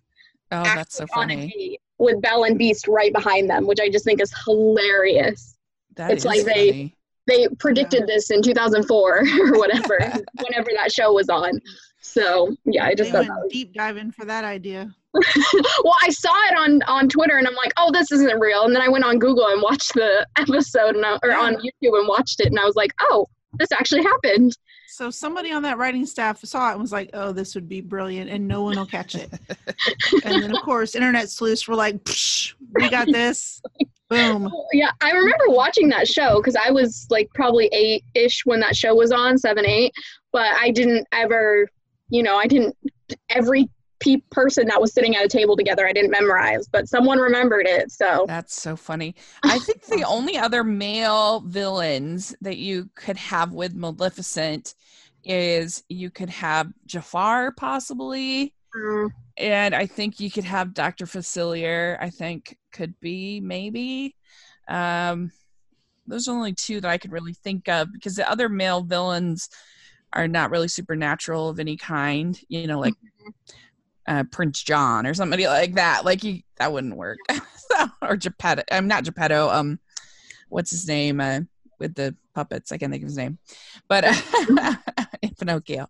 [0.52, 1.78] Oh, that's so funny.
[1.98, 5.56] with Belle and Beast right behind them, which I just think is hilarious.
[5.96, 6.94] That It's is like they- funny.
[7.26, 9.98] They predicted this in 2004 or whatever,
[10.42, 11.60] whenever that show was on.
[12.00, 14.90] So yeah, I just They thought went that was deep diving for that idea.
[15.12, 18.62] well, I saw it on on Twitter, and I'm like, oh, this isn't real.
[18.64, 21.98] And then I went on Google and watched the episode, and I, or on YouTube
[21.98, 23.26] and watched it, and I was like, oh,
[23.58, 24.56] this actually happened.
[24.90, 27.82] So somebody on that writing staff saw it and was like, "Oh, this would be
[27.82, 29.30] brilliant, and no one will catch it."
[30.24, 31.96] and then, of course, internet sleuths were like,
[32.74, 33.60] "We got this."
[34.08, 34.50] Boom.
[34.50, 38.60] Oh, yeah, I remember watching that show because I was like probably eight ish when
[38.60, 39.92] that show was on, seven, eight.
[40.32, 41.68] But I didn't ever,
[42.08, 42.74] you know, I didn't
[43.28, 43.68] every
[44.00, 47.66] pe- person that was sitting at a table together, I didn't memorize, but someone remembered
[47.66, 47.90] it.
[47.90, 49.14] So That's so funny.
[49.42, 54.74] I think the only other male villains that you could have with Maleficent
[55.24, 61.06] is you could have Jafar possibly, um, and I think you could have Dr.
[61.06, 61.96] Facilier.
[62.00, 64.14] I think could be maybe.
[64.68, 65.32] Um,
[66.06, 69.48] those are only two that I could really think of because the other male villains
[70.12, 72.38] are not really supernatural of any kind.
[72.48, 72.94] You know, like
[74.08, 76.04] uh, Prince John or somebody like that.
[76.04, 77.18] Like you, that wouldn't work.
[78.02, 78.62] or Geppetto.
[78.72, 79.50] I'm not Geppetto.
[79.50, 79.78] Um,
[80.48, 81.20] what's his name?
[81.20, 81.40] Uh,
[81.78, 82.72] with the puppets.
[82.72, 83.38] I can't think of his name.
[83.88, 84.74] But uh,
[85.38, 85.88] Pinocchio.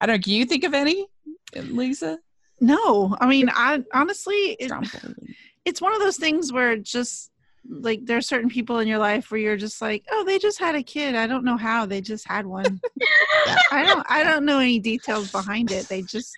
[0.00, 0.22] I don't know.
[0.22, 1.06] Can you think of any,
[1.54, 2.18] Lisa?
[2.60, 4.72] No, I mean, I honestly, it,
[5.64, 7.30] it's one of those things where just
[7.68, 10.58] like there are certain people in your life where you're just like, oh, they just
[10.58, 11.14] had a kid.
[11.14, 12.80] I don't know how they just had one.
[13.70, 14.06] I don't.
[14.08, 15.88] I don't know any details behind it.
[15.88, 16.34] They just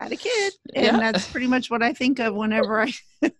[0.00, 0.96] had a kid, and Yeah.
[1.12, 2.92] that's pretty much what I think of whenever I,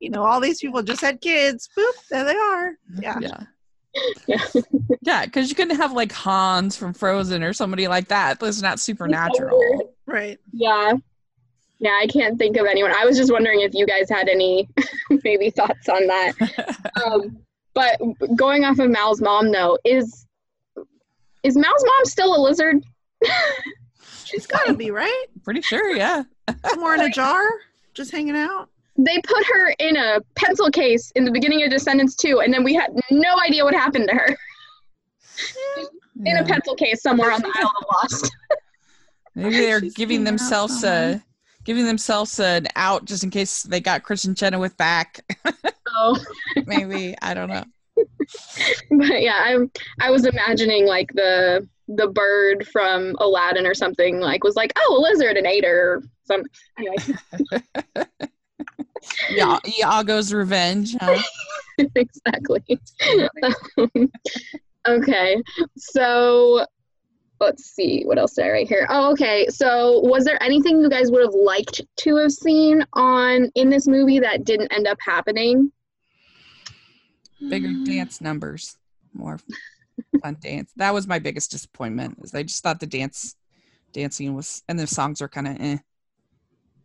[0.00, 1.68] you know, all these people just had kids.
[1.76, 2.72] Boop, there they are.
[3.00, 3.18] Yeah.
[3.20, 3.40] Yeah.
[4.26, 4.44] Yeah.
[5.02, 8.38] yeah, because you couldn't have like Hans from Frozen or somebody like that.
[8.40, 9.92] That's not supernatural.
[10.06, 10.38] Right.
[10.52, 10.92] Yeah.
[11.78, 12.92] Yeah, I can't think of anyone.
[12.92, 14.68] I was just wondering if you guys had any
[15.24, 16.32] maybe thoughts on that.
[17.04, 17.38] Um,
[17.74, 17.98] but
[18.36, 20.26] going off of Mal's mom though, is
[21.42, 22.84] is Mal's mom still a lizard?
[24.30, 26.22] She's got to be right Pretty sure, yeah.
[26.68, 27.42] somewhere in a jar,
[27.94, 28.68] just hanging out.
[28.96, 32.62] They put her in a pencil case in the beginning of Descendants 2, and then
[32.62, 34.36] we had no idea what happened to her.
[36.26, 38.30] In a pencil case somewhere on the Isle of Lost.
[39.34, 41.22] Maybe they're She's giving themselves a
[41.64, 45.24] giving themselves an out just in case they got Kristin Chenoweth back.
[45.46, 45.52] So,
[45.88, 46.24] oh.
[46.66, 47.64] Maybe I don't know.
[47.96, 49.70] but yeah, I'm.
[50.00, 54.96] I was imagining like the the bird from Aladdin or something like was like, oh,
[54.96, 56.42] a lizard and ate her or some.
[56.78, 56.96] Anyway,
[59.30, 60.94] Yeah, Iago's revenge.
[61.00, 61.20] Huh?
[61.94, 62.78] exactly.
[64.88, 65.42] okay,
[65.76, 66.66] so
[67.40, 68.86] let's see what else did I write here.
[68.90, 69.46] Oh, okay.
[69.48, 73.86] So, was there anything you guys would have liked to have seen on in this
[73.88, 75.72] movie that didn't end up happening?
[77.48, 77.86] Bigger Mm.
[77.86, 78.76] dance numbers,
[79.14, 79.38] more
[80.22, 80.72] fun dance.
[80.76, 82.18] That was my biggest disappointment.
[82.22, 83.36] Is I just thought the dance
[83.92, 85.78] dancing was and the songs are kind of eh.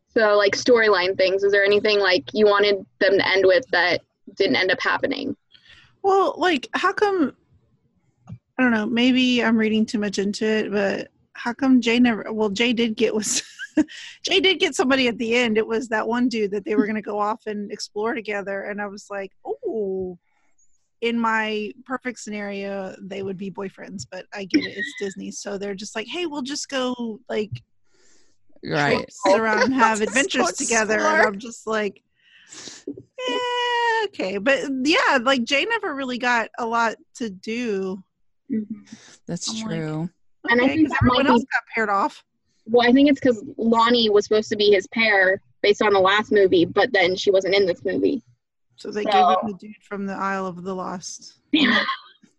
[0.10, 1.44] So, like storyline things.
[1.44, 4.02] Is there anything like you wanted them to end with that
[4.36, 5.36] didn't end up happening?
[6.04, 7.36] Well, like, how come?
[8.30, 8.86] I don't know.
[8.86, 12.32] Maybe I'm reading too much into it, but how come Jay never?
[12.32, 13.44] Well, Jay did get was
[14.24, 15.58] Jay did get somebody at the end.
[15.58, 18.62] It was that one dude that they were going to go off and explore together,
[18.64, 20.18] and I was like, oh.
[21.06, 24.76] In my perfect scenario, they would be boyfriends, but I get it.
[24.76, 27.52] It's Disney, so they're just like, "Hey, we'll just go like
[28.64, 29.06] Right.
[29.28, 31.18] sit around and have adventures go together." explore.
[31.20, 32.02] And I'm just like,
[33.30, 38.04] eh, okay, but yeah, like Jay never really got a lot to do.
[39.28, 40.10] That's I'm like- true.
[40.50, 42.24] And I think think 'cause that might everyone be- else got paired off.
[42.66, 46.00] Well, I think it's because Lonnie was supposed to be his pair based on the
[46.00, 48.24] last movie, but then she wasn't in this movie.
[48.76, 51.36] So they So- gave him the dude from the Isle of the Lost.
[51.52, 51.84] Yeah.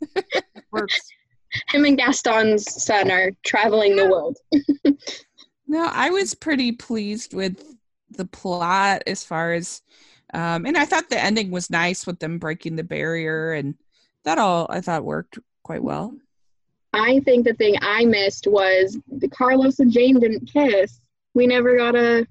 [0.72, 1.00] Works.
[1.68, 4.36] Him and Gaston's son are traveling the world.
[5.68, 7.60] No, I was pretty pleased with
[8.10, 9.82] the plot as far as
[10.32, 13.74] Um, and I thought the ending was nice with them breaking the barrier, and
[14.22, 16.14] that all I thought worked quite well.
[16.92, 21.00] I think the thing I missed was the Carlos and Jane didn't kiss.
[21.34, 22.28] We never got a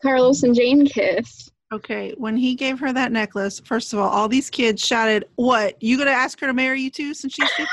[0.00, 1.50] Carlos and Jane kiss.
[1.70, 5.80] Okay, when he gave her that necklace, first of all, all these kids shouted, "What?
[5.82, 7.66] You gonna ask her to marry you too since she's 15?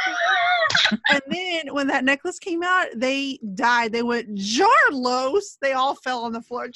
[1.09, 3.93] and then when that necklace came out, they died.
[3.93, 5.57] They went Jarlos.
[5.61, 6.65] They all fell on the floor.
[6.65, 6.73] Jarlos!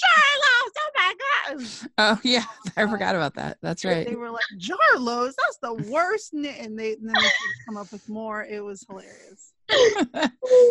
[0.78, 1.66] Oh my god!
[1.98, 2.46] Oh yeah,
[2.78, 3.58] I forgot about that.
[3.62, 4.08] That's right.
[4.08, 5.34] They were like Jarlos.
[5.38, 6.34] That's the worst.
[6.34, 6.58] Ni-.
[6.58, 7.30] And they and then they
[7.66, 8.46] come up with more.
[8.46, 9.54] It was hilarious.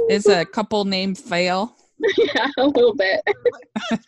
[0.08, 1.76] it's a couple named Fail.
[2.16, 3.20] yeah, a little bit.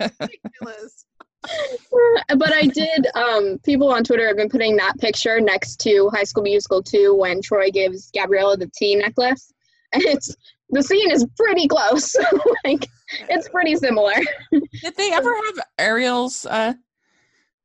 [0.00, 1.04] Ridiculous.
[1.42, 3.06] But I did.
[3.14, 7.14] Um, people on Twitter have been putting that picture next to High School Musical 2
[7.14, 9.52] when Troy gives Gabriella the tea necklace,
[9.92, 10.34] and it's
[10.70, 12.14] the scene is pretty close.
[12.64, 12.86] like
[13.28, 14.14] it's pretty similar.
[14.52, 16.74] Did they ever have Ariel's uh,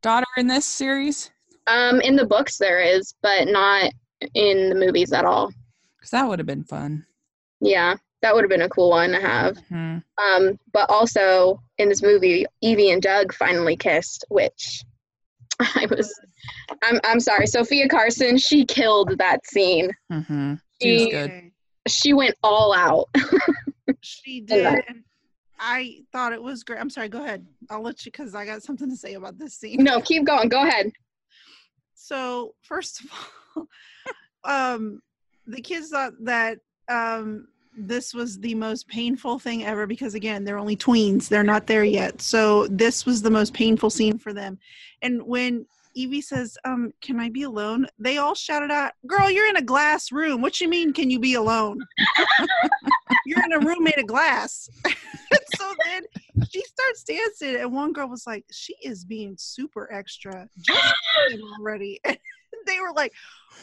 [0.02, 1.32] daughter in this series?
[1.68, 3.92] Um, in the books there is, but not
[4.34, 5.52] in the movies at all.
[5.98, 7.06] Because that would have been fun.
[7.62, 9.56] Yeah, that would have been a cool one to have.
[9.72, 10.04] Mhm.
[10.18, 14.84] Um, but also in this movie, Evie and Doug finally kissed, which
[15.60, 16.12] I was.
[16.84, 18.38] I'm I'm sorry, Sofia Carson.
[18.40, 19.92] She killed that scene.
[20.12, 20.60] Mhm.
[20.82, 21.52] She was She- good.
[21.88, 23.10] She went all out.
[24.02, 24.66] She did.
[24.88, 25.04] and
[25.60, 26.80] I thought it was great.
[26.80, 27.08] I'm sorry.
[27.10, 27.46] Go ahead.
[27.70, 29.84] I'll let you because I got something to say about this scene.
[29.84, 30.50] no, keep going.
[30.50, 30.92] Go ahead.
[31.94, 33.12] So first of
[33.56, 33.68] all,
[34.76, 35.02] um,
[35.46, 36.58] the kids thought that
[36.90, 41.68] um, this was the most painful thing ever because again, they're only tweens; they're not
[41.68, 42.22] there yet.
[42.22, 44.58] So this was the most painful scene for them.
[45.02, 49.50] And when Evie says, um, "Can I be alone?" They all shouted out, "Girl, you're
[49.50, 50.42] in a glass room.
[50.42, 50.94] What you mean?
[50.94, 51.80] Can you be alone?
[53.26, 54.70] you're in a room made of glass."
[55.58, 56.04] so then
[56.50, 60.96] she starts dancing, and one girl was like, "She is being super extra just
[61.60, 62.00] already."
[62.66, 63.14] They were like,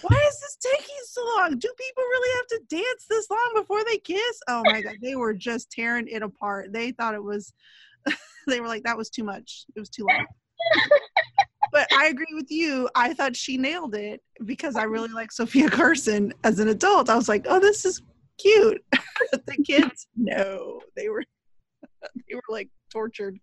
[0.03, 1.59] "Why is this taking so long?
[1.59, 5.17] Do people really have to dance this long before they kiss?" Oh my god, they
[5.17, 6.73] were just tearing it apart.
[6.73, 7.53] They thought it was.
[8.47, 9.65] they were like, "That was too much.
[9.75, 10.27] It was too long."
[11.73, 12.89] but I agree with you.
[12.95, 17.09] I thought she nailed it because I really like Sofia Carson as an adult.
[17.09, 18.03] I was like, "Oh, this is
[18.39, 18.85] cute."
[19.33, 21.25] the kids, no, they were
[22.29, 23.39] they were like tortured.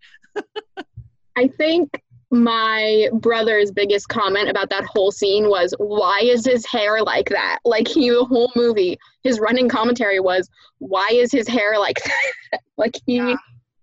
[1.38, 1.90] I think
[2.32, 7.60] my brother's biggest comment about that whole scene was, "Why is his hair like that?"
[7.66, 11.98] Like he, the whole movie, his running commentary was, "Why is his hair like
[12.52, 13.36] that?" like he Yeah.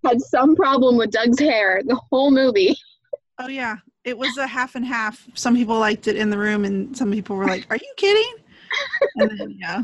[0.04, 2.76] had some problem with Doug's hair the whole movie.
[3.38, 5.26] Oh yeah, it was a half and half.
[5.34, 8.34] Some people liked it in the room, and some people were like, "Are you kidding?"
[9.16, 9.82] And then yeah,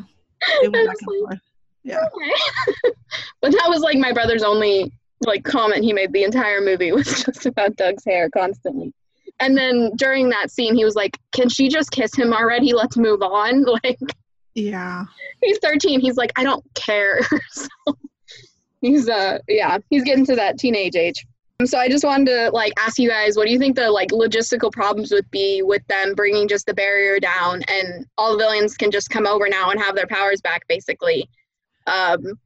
[0.63, 1.41] it back and forth.
[1.85, 2.93] Yeah, Okay.
[3.43, 4.93] but that was like my brother's only
[5.27, 8.93] like comment he made the entire movie was just about Doug's hair constantly.
[9.41, 12.73] And then during that scene, he was like, "Can she just kiss him already?
[12.73, 13.99] Let's move on." Like
[14.55, 15.07] yeah.
[15.43, 16.01] he's 13.
[16.01, 17.69] He's like, "I don't care." so
[18.81, 21.27] he's uh yeah, he's getting to that teenage age.
[21.67, 24.11] So I just wanted to like ask you guys, what do you think the like
[24.11, 28.77] logistical problems would be with them bringing just the barrier down and all the villains
[28.77, 31.29] can just come over now and have their powers back, basically?
[31.87, 32.39] Um,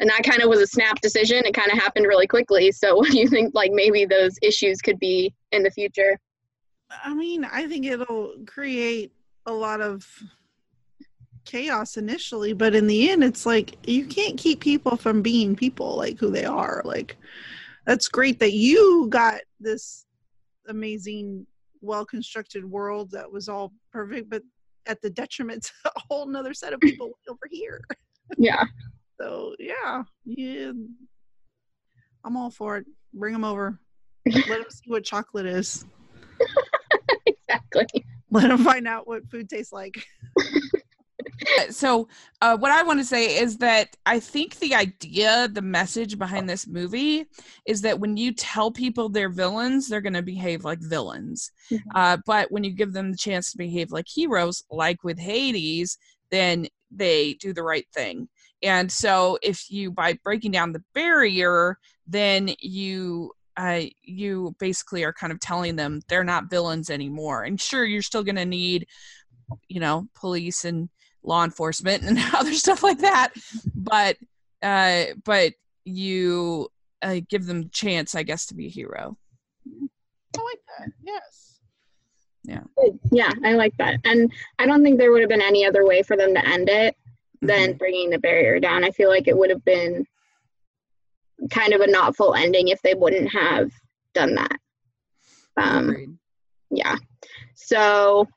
[0.00, 1.44] and that kind of was a snap decision.
[1.44, 2.70] It kind of happened really quickly.
[2.72, 6.18] So what do you think like maybe those issues could be in the future?
[7.04, 9.12] I mean, I think it'll create
[9.46, 10.06] a lot of
[11.44, 15.96] chaos initially, but in the end, it's like you can't keep people from being people
[15.96, 16.82] like who they are.
[16.84, 17.16] Like,
[17.86, 20.06] that's great that you got this
[20.68, 21.46] amazing,
[21.80, 24.42] well constructed world that was all perfect, but
[24.86, 27.80] at the detriment to a whole nother set of people over here.
[28.36, 28.64] Yeah.
[29.20, 30.72] So, yeah, yeah.
[32.24, 32.86] I'm all for it.
[33.14, 33.78] Bring them over.
[34.26, 35.84] Let them see what chocolate is.
[37.26, 38.04] Exactly.
[38.30, 39.96] Let them find out what food tastes like.
[41.58, 42.08] Uh, so
[42.42, 46.48] uh, what i want to say is that i think the idea the message behind
[46.48, 47.24] this movie
[47.66, 51.80] is that when you tell people they're villains they're going to behave like villains Mhm.
[51.94, 55.96] uh, but when you give them the chance to behave like heroes like with hades
[56.30, 58.28] then they do the right thing
[58.62, 65.12] and so if you by breaking down the barrier then you uh, you basically are
[65.12, 68.86] kind of telling them they're not villains anymore and sure you're still going to need
[69.68, 70.88] you know police and
[71.22, 73.30] law enforcement and other stuff like that
[73.74, 74.16] but
[74.62, 75.52] uh but
[75.84, 76.68] you
[77.02, 79.16] uh, give them a chance i guess to be a hero
[80.36, 80.88] I like that.
[81.02, 81.60] Yes.
[82.76, 82.98] Good.
[83.10, 84.00] Yeah, I like that.
[84.04, 86.68] And I don't think there would have been any other way for them to end
[86.68, 86.96] it
[87.42, 88.84] than bringing the barrier down.
[88.84, 90.06] I feel like it would have been
[91.50, 93.70] kind of a not full ending if they wouldn't have
[94.14, 94.56] done that.
[95.56, 96.18] Um,
[96.70, 96.96] yeah.
[97.54, 98.28] So,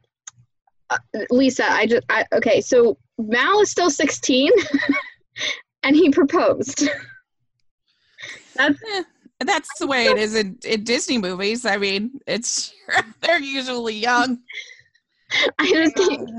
[0.90, 0.98] uh,
[1.30, 2.62] Lisa, I just I, okay.
[2.62, 4.52] So Mal is still sixteen,
[5.84, 6.90] and he proposed.
[8.56, 8.80] That's
[9.42, 11.66] Eh, that's the way it is in, in Disney movies.
[11.66, 12.74] I mean, it's
[13.22, 14.40] they're usually young.
[15.58, 16.30] I just think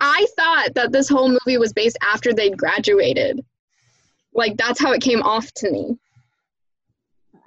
[0.00, 3.44] I thought that this whole movie was based after they'd graduated.
[4.34, 5.96] Like that's how it came off to me.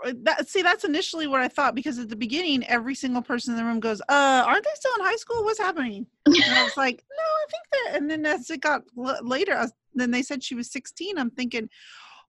[0.05, 3.53] Uh, That, see, that's initially what I thought because at the beginning, every single person
[3.53, 5.43] in the room goes, "Uh, aren't they still in high school?
[5.43, 8.82] What's happening?" And I was like, "No, I think that." And then as it got
[8.97, 11.18] l- later, I was- then they said she was 16.
[11.18, 11.70] I'm thinking,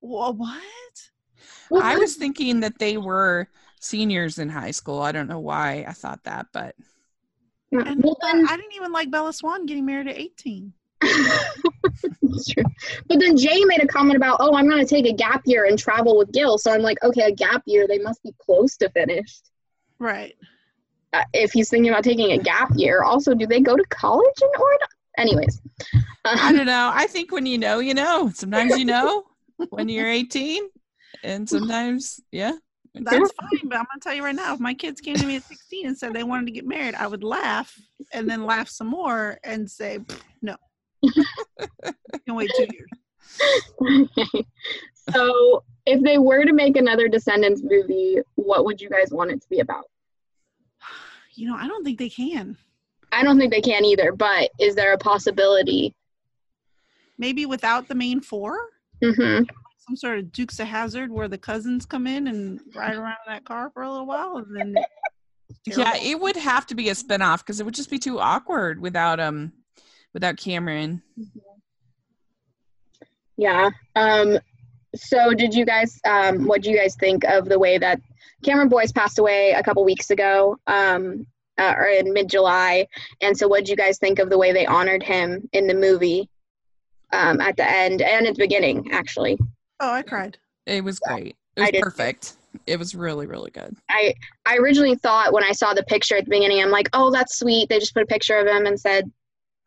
[0.00, 0.62] "Wha- "What?"
[1.70, 3.48] Well, I was thinking that they were
[3.80, 5.00] seniors in high school.
[5.02, 6.74] I don't know why I thought that, but
[7.72, 10.72] And well, then, I didn't even like Bella Swan getting married at 18.
[11.00, 12.64] That's true.
[13.06, 15.64] But then Jay made a comment about, oh, I'm going to take a gap year
[15.64, 16.58] and travel with Gil.
[16.58, 19.50] So I'm like, okay, a gap year, they must be close to finished.
[19.98, 20.36] Right.
[21.12, 24.34] Uh, if he's thinking about taking a gap year, also, do they go to college
[24.42, 24.88] in Oregon?
[25.18, 25.62] Anyways,
[26.24, 26.90] I um, don't know.
[26.92, 28.30] I think when you know, you know.
[28.34, 29.24] Sometimes you know
[29.70, 30.68] when you're 18,
[31.22, 32.52] and sometimes, yeah.
[33.00, 35.36] That's fine, but I'm gonna tell you right now, if my kids came to me
[35.36, 37.78] at 16 and said they wanted to get married, I would laugh
[38.12, 39.98] and then laugh some more and say,
[40.42, 40.56] no.
[42.26, 44.08] can wait two years.
[44.18, 44.46] okay.
[45.10, 49.40] So if they were to make another Descendants movie, what would you guys want it
[49.40, 49.84] to be about?
[51.34, 52.56] You know, I don't think they can.
[53.12, 55.94] I don't think they can either, but is there a possibility?
[57.18, 58.58] Maybe without the main four,
[59.02, 59.42] hmm
[59.86, 63.32] some sort of Dukes of Hazzard where the cousins come in and ride around in
[63.32, 64.74] that car for a little while, and then
[65.66, 68.80] Yeah, it would have to be a spinoff because it would just be too awkward
[68.80, 69.52] without um
[70.12, 71.02] without Cameron.
[73.36, 73.70] Yeah.
[73.94, 74.38] Um,
[74.94, 78.00] so did you guys, um, what do you guys think of the way that
[78.42, 81.26] Cameron Boyce passed away a couple weeks ago, um,
[81.58, 82.86] uh, or in mid-July?
[83.20, 85.74] And so what did you guys think of the way they honored him in the
[85.74, 86.30] movie
[87.12, 89.38] um, at the end and at the beginning, actually?
[89.80, 90.38] Oh, I cried.
[90.66, 91.36] It was great.
[91.56, 91.82] It was did too.
[91.82, 92.36] perfect.
[92.66, 93.76] It was really, really good.
[93.90, 94.14] I
[94.46, 97.38] I originally thought when I saw the picture at the beginning, I'm like, oh, that's
[97.38, 97.68] sweet.
[97.68, 99.10] They just put a picture of him and said,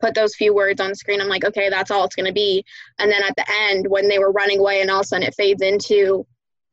[0.00, 1.20] put those few words on the screen.
[1.20, 2.64] I'm like, okay, that's all it's gonna be.
[2.98, 5.26] And then at the end, when they were running away, and all of a sudden
[5.26, 6.26] it fades into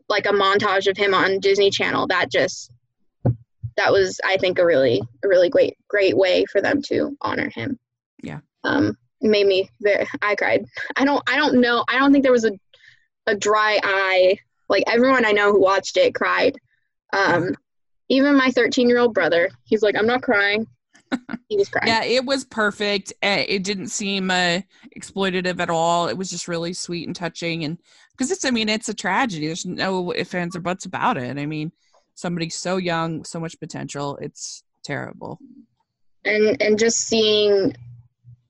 [0.10, 2.08] like a montage of him on Disney Channel.
[2.08, 2.72] That just
[3.76, 7.50] that was, I think, a really a really great great way for them to honor
[7.54, 7.78] him.
[8.24, 8.40] Yeah.
[8.64, 10.08] Um, made me very.
[10.22, 10.66] I cried.
[10.96, 11.24] I don't.
[11.30, 11.84] I don't know.
[11.88, 12.52] I don't think there was a
[13.28, 14.38] a dry eye.
[14.70, 16.58] Like everyone I know who watched it cried.
[17.14, 17.56] Um,
[18.10, 20.66] even my 13 year old brother, he's like, I'm not crying.
[21.48, 21.88] He was crying.
[21.88, 23.14] Yeah, it was perfect.
[23.22, 24.60] Eh, It didn't seem uh,
[24.98, 26.08] exploitative at all.
[26.10, 27.78] It was just really sweet and touching, and
[28.12, 29.46] because it's, I mean, it's a tragedy.
[29.48, 31.38] There's no ifs, ands, or buts about it.
[31.38, 31.72] I mean,
[32.16, 34.18] somebody so young, so much potential.
[34.22, 35.40] It's terrible.
[36.26, 37.74] and and just seeing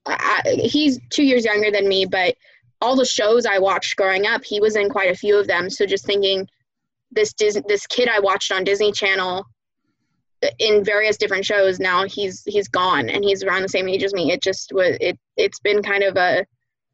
[0.06, 2.34] I, I- he's two years younger than me but
[2.80, 5.68] all the shows i watched growing up he was in quite a few of them.
[5.70, 6.46] So just thinking
[7.10, 9.44] this this kid i watched on disney channel
[10.58, 14.14] in various different shows now he's he's gone and he's around the same age as
[14.14, 14.30] me.
[14.30, 16.46] It just was it it's been kind of a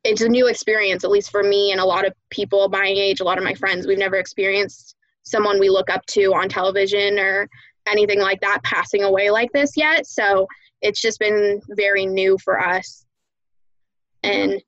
[0.03, 3.21] it's a new experience at least for me and a lot of people my age
[3.21, 3.87] a lot of my friends.
[3.87, 7.49] We've never experienced someone we look up to on television or
[7.87, 10.07] anything like that passing away like this yet.
[10.07, 10.47] So
[10.81, 13.05] it's just been very new for us.
[14.23, 14.63] And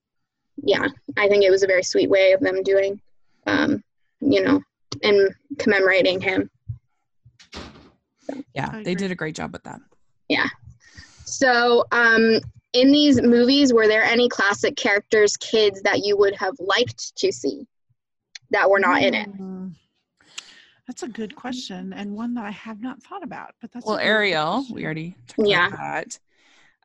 [0.62, 3.00] yeah i think it was a very sweet way of them doing
[3.46, 3.82] um,
[4.20, 4.60] you know
[5.02, 6.50] and commemorating him
[8.54, 9.80] Yeah, they did a great job with that.
[10.28, 10.48] Yeah.
[11.24, 12.40] So um,
[12.72, 17.30] in these movies were there any classic characters kids that you would have liked to
[17.30, 17.66] see
[18.50, 19.74] that were not in it Mm.
[20.86, 23.54] That's a good question and one that I have not thought about.
[23.60, 24.74] But that's Well, Ariel, question.
[24.74, 25.66] we already talked Yeah.
[25.66, 26.18] about that.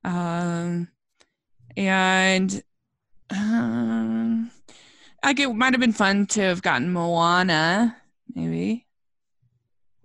[0.04, 0.88] Um,
[1.78, 2.64] and
[3.32, 4.52] um,
[5.24, 7.98] I it might have been fun to have gotten Moana,
[8.34, 8.86] maybe.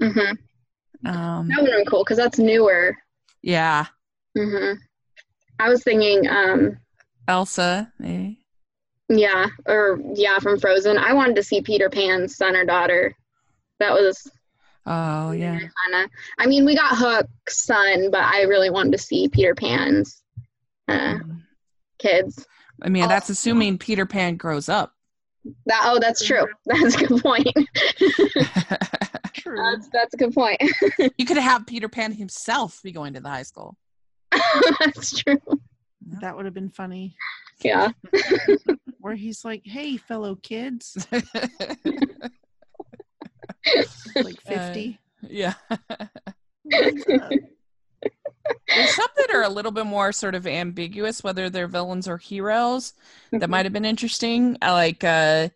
[0.01, 0.19] hmm
[1.05, 2.97] Um, that would have been cool because that's newer
[3.43, 3.87] yeah,
[4.37, 4.73] hmm
[5.59, 6.77] i was thinking um,
[7.29, 8.45] Elsa, maybe.
[9.09, 13.15] yeah or yeah from frozen i wanted to see peter pan's son or daughter
[13.79, 14.31] that was
[14.89, 16.09] Oh yeah, Kinda.
[16.39, 20.23] I mean, we got Hook's son, but I really wanted to see Peter Pan's
[20.87, 21.43] uh, Um,
[21.99, 22.47] kids.
[22.83, 24.93] I mean that's assuming Peter Pan grows up.
[25.67, 26.45] That oh, that's true.
[26.67, 27.47] That's a good point.
[29.35, 29.59] True.
[29.59, 30.61] that's that's a good point.
[31.19, 33.77] you could have Peter Pan himself be going to the high school.
[34.81, 35.39] that's true.
[36.21, 37.15] that would have been funny.
[37.63, 37.91] Yeah.
[38.99, 41.25] Where he's like, "Hey, fellow kids, like
[44.49, 44.99] Uh, 50.
[45.23, 45.55] yeah.
[46.65, 47.31] What's up?"
[48.69, 52.19] There's some that are a little bit more sort of ambiguous, whether they're villains or
[52.19, 52.95] heroes.
[53.33, 54.57] That might have been interesting.
[54.63, 55.49] I like, uh,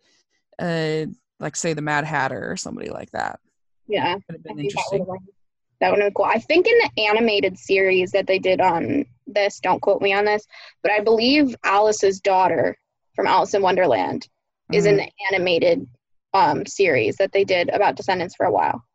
[0.59, 1.05] uh,
[1.39, 3.39] like say the Mad Hatter or somebody like that.
[3.87, 4.13] Yeah.
[4.15, 4.99] Would have I been interesting.
[4.99, 5.33] would have been
[5.79, 6.25] that would have been cool.
[6.25, 10.25] I think in the animated series that they did on this, don't quote me on
[10.25, 10.45] this,
[10.83, 12.77] but I believe Alice's daughter
[13.15, 14.27] from Alice in Wonderland
[14.71, 15.05] is in Mhm.
[15.05, 15.87] the animated
[16.33, 18.85] um, series that they did about Descendants for a while.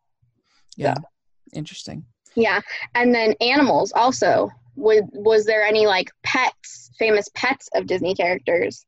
[0.76, 0.94] Yeah,
[1.52, 2.06] interesting.
[2.36, 2.60] Yeah,
[2.94, 4.50] and then animals also.
[4.76, 8.84] Would was there any like pets, famous pets of Disney characters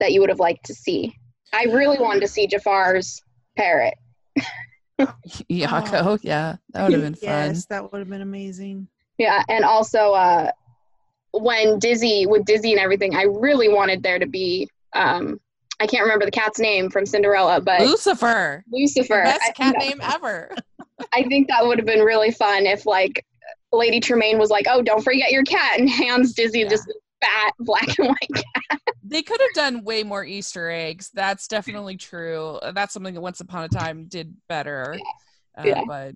[0.00, 1.14] that you would have liked to see?
[1.52, 3.22] I really wanted to see Jafar's
[3.56, 3.94] parrot.
[5.50, 7.28] Iago, yeah, that would have been fun.
[7.28, 8.88] Yes, that would have been amazing.
[9.18, 10.50] Yeah, and also uh,
[11.32, 15.40] when Dizzy with Dizzy and everything, I really wanted there to be um,
[15.80, 19.22] I can't remember the cat's name from Cinderella, but Lucifer, Lucifer.
[19.24, 20.50] Best cat that- name ever.
[21.12, 23.24] I think that would have been really fun if like
[23.76, 26.68] Lady Tremaine was like, "Oh, don't forget your cat," and hands Dizzy Yeah.
[26.68, 28.80] just fat black and white cat.
[29.02, 31.10] They could have done way more Easter eggs.
[31.14, 32.58] That's definitely true.
[32.74, 34.98] That's something that Once Upon a Time did better.
[35.58, 35.82] Uh, Yeah.
[35.86, 36.14] But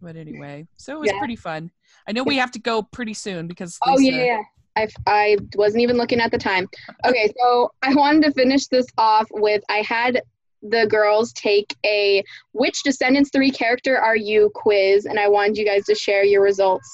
[0.00, 1.18] but anyway, so it was Yeah.
[1.18, 1.70] pretty fun.
[2.06, 4.42] I know we have to go pretty soon because Oh Lisa, yeah, yeah.
[4.76, 6.68] I, I wasn't even looking at the time.
[7.04, 10.22] Okay, so I wanted to finish this off with I had
[10.62, 15.64] the girls take a which Descendants 3 character are you quiz, and I wanted you
[15.64, 16.88] guys to share your results.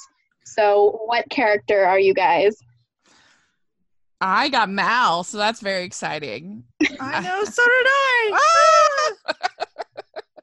[0.45, 2.55] So, what character are you guys?
[4.21, 6.63] I got Mal, so that's very exciting.
[6.99, 8.39] I know, so did I.
[9.27, 9.33] Ah!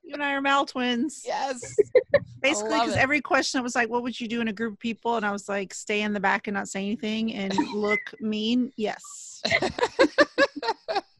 [0.04, 1.22] You and I are Mal twins.
[1.24, 1.74] yes.
[2.42, 4.78] Basically, because every question I was like, "What would you do in a group of
[4.80, 8.00] people?" And I was like, "Stay in the back and not say anything and look
[8.20, 9.40] mean." Yes,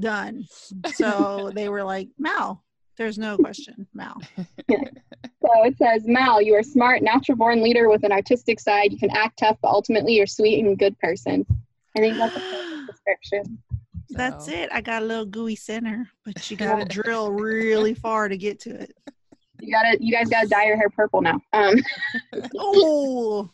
[0.00, 0.46] done.
[0.94, 2.62] So they were like, "Mal."
[2.96, 4.16] There's no question, Mal.
[4.68, 8.92] So it says, Mal, you are smart, natural born leader with an artistic side.
[8.92, 11.44] You can act tough, but ultimately you're sweet and good person.
[11.94, 13.58] I think that's a perfect description.
[14.08, 14.70] That's it.
[14.72, 18.58] I got a little gooey center, but you got to drill really far to get
[18.60, 18.96] to it.
[19.60, 21.40] You gotta, you guys gotta dye your hair purple now.
[21.52, 21.74] Um,
[22.58, 23.50] Oh,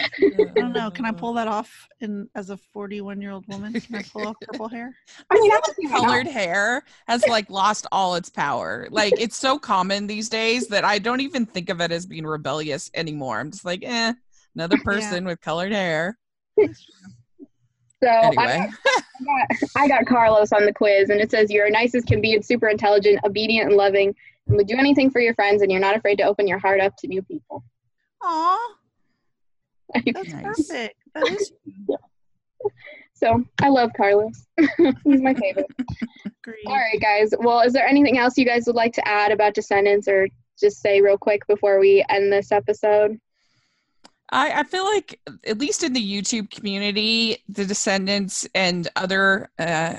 [0.00, 0.90] I don't know.
[0.90, 3.72] Can I pull that off in as a 41 year old woman?
[3.72, 4.94] Can I pull off purple hair?
[5.30, 6.00] I mean, I don't not.
[6.02, 8.88] Colored hair has like lost all its power.
[8.90, 12.26] Like it's so common these days that I don't even think of it as being
[12.26, 13.40] rebellious anymore.
[13.40, 14.12] I'm just like, eh,
[14.54, 16.18] another person with colored hair.
[18.02, 18.70] So I, Anyway,
[19.24, 22.34] got, I got Carlos on the quiz, and it says you're nice as can be
[22.34, 24.14] and super intelligent, obedient and loving,
[24.46, 26.80] and would do anything for your friends, and you're not afraid to open your heart
[26.80, 27.62] up to new people.
[28.22, 28.74] Aw,
[29.94, 30.42] that's Nice.
[30.42, 30.94] perfect.
[31.14, 31.52] That is
[33.14, 34.46] so I love Carlos.
[35.04, 35.66] He's my favorite.
[36.42, 36.56] great.
[36.66, 37.34] All right, guys.
[37.38, 40.28] Well, is there anything else you guys would like to add about Descendants, or
[40.58, 43.18] just say real quick before we end this episode?
[44.32, 49.96] I, I feel like at least in the YouTube community, the Descendants and other uh,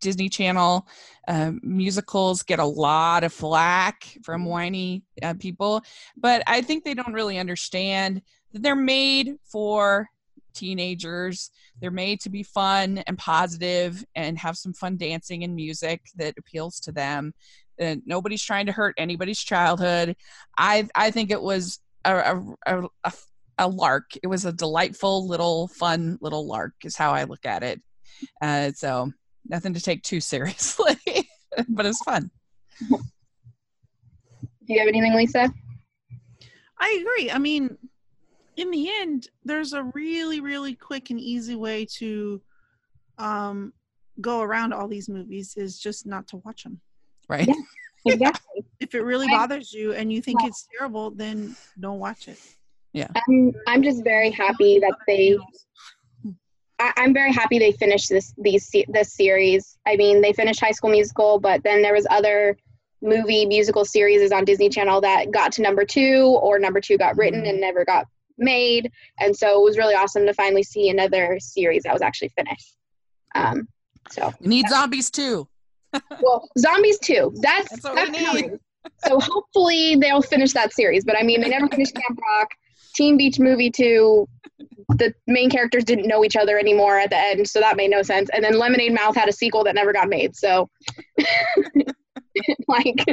[0.00, 0.86] Disney Channel
[1.26, 5.82] uh, musicals get a lot of flack from whiny uh, people,
[6.16, 8.22] but I think they don't really understand that
[8.52, 10.08] they're made for
[10.54, 11.50] teenagers.
[11.80, 16.34] They're made to be fun and positive and have some fun dancing and music that
[16.38, 17.32] appeals to them.
[17.78, 20.16] And nobody's trying to hurt anybody's childhood.
[20.56, 23.12] I I think it was a, a, a, a
[23.58, 24.12] a lark.
[24.22, 27.82] It was a delightful little fun little lark is how I look at it.
[28.40, 29.12] Uh, so
[29.48, 30.96] nothing to take too seriously,
[31.68, 32.30] but it's fun.
[32.88, 32.98] Do
[34.74, 35.52] you have anything, Lisa?
[36.80, 37.30] I agree.
[37.30, 37.76] I mean,
[38.58, 42.42] in the end, there's a really, really quick and easy way to
[43.16, 43.72] um,
[44.20, 46.80] go around all these movies is just not to watch them.
[47.28, 47.48] Right?
[48.04, 48.14] Yeah.
[48.14, 48.64] Exactly.
[48.78, 50.46] If it really bothers you and you think Yeah.
[50.48, 52.38] it's terrible, then don't watch it.
[52.94, 55.36] I'm I'm just very happy that they
[56.78, 59.78] I, I'm very happy they finished this these this series.
[59.84, 62.56] I mean, they finished High School Musical, but then there was other
[63.02, 67.16] movie musical series on Disney Channel that got to number two, or number two got
[67.16, 68.06] written and never got
[68.38, 68.90] made.
[69.18, 72.76] And so it was really awesome to finally see another series that was actually finished.
[73.34, 73.68] Um,
[74.10, 75.48] so We need zombies too.
[76.22, 77.32] well, Zombies too.
[77.40, 78.58] That's That's what that's, we need.
[79.06, 81.04] So hopefully they'll finish that series.
[81.04, 82.48] But I mean, they never finished Camp Rock.
[82.94, 84.28] Teen Beach Movie two.
[84.96, 88.02] The main characters didn't know each other anymore at the end, so that made no
[88.02, 88.30] sense.
[88.32, 90.34] And then Lemonade Mouth had a sequel that never got made.
[90.34, 90.68] So,
[92.68, 93.04] like,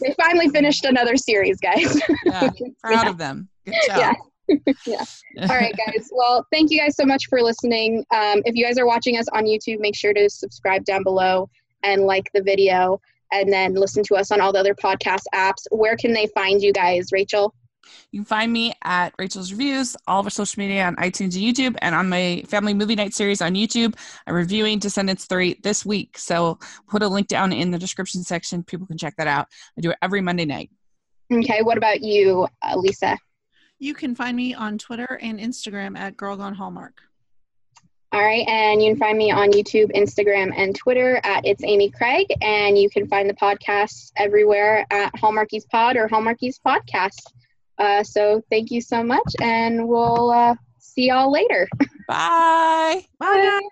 [0.00, 2.00] they finally finished another series, guys.
[2.24, 2.50] Yeah,
[2.82, 3.08] proud Yeah.
[3.10, 3.48] of them.
[3.64, 4.12] Good Yeah.
[4.48, 4.66] job.
[5.50, 6.08] All right, guys.
[6.12, 8.04] Well, thank you guys so much for listening.
[8.14, 11.48] Um, if you guys are watching us on YouTube, make sure to subscribe down below
[11.82, 13.00] and like the video,
[13.32, 15.66] and then listen to us on all the other podcast apps.
[15.70, 17.52] Where can they find you guys, Rachel?
[18.10, 21.44] You can find me at Rachel's Reviews, all of our social media on iTunes and
[21.44, 23.96] YouTube, and on my family movie night series on YouTube.
[24.26, 26.18] I'm reviewing Descendants 3 this week.
[26.18, 26.58] So
[26.88, 28.62] put a link down in the description section.
[28.62, 29.48] People can check that out.
[29.76, 30.70] I do it every Monday night.
[31.32, 33.18] Okay, what about you, uh, Lisa?
[33.78, 37.02] You can find me on Twitter and Instagram at Girl Gone Hallmark.
[38.12, 41.90] All right, and you can find me on YouTube, Instagram, and Twitter at It's Amy
[41.90, 47.20] Craig, and you can find the podcast everywhere at Hallmarkies Pod or Hallmarkies Podcast.
[47.78, 51.68] Uh, so thank you so much, and we'll uh, see y'all later.
[52.08, 53.04] Bye.
[53.18, 53.68] Bye.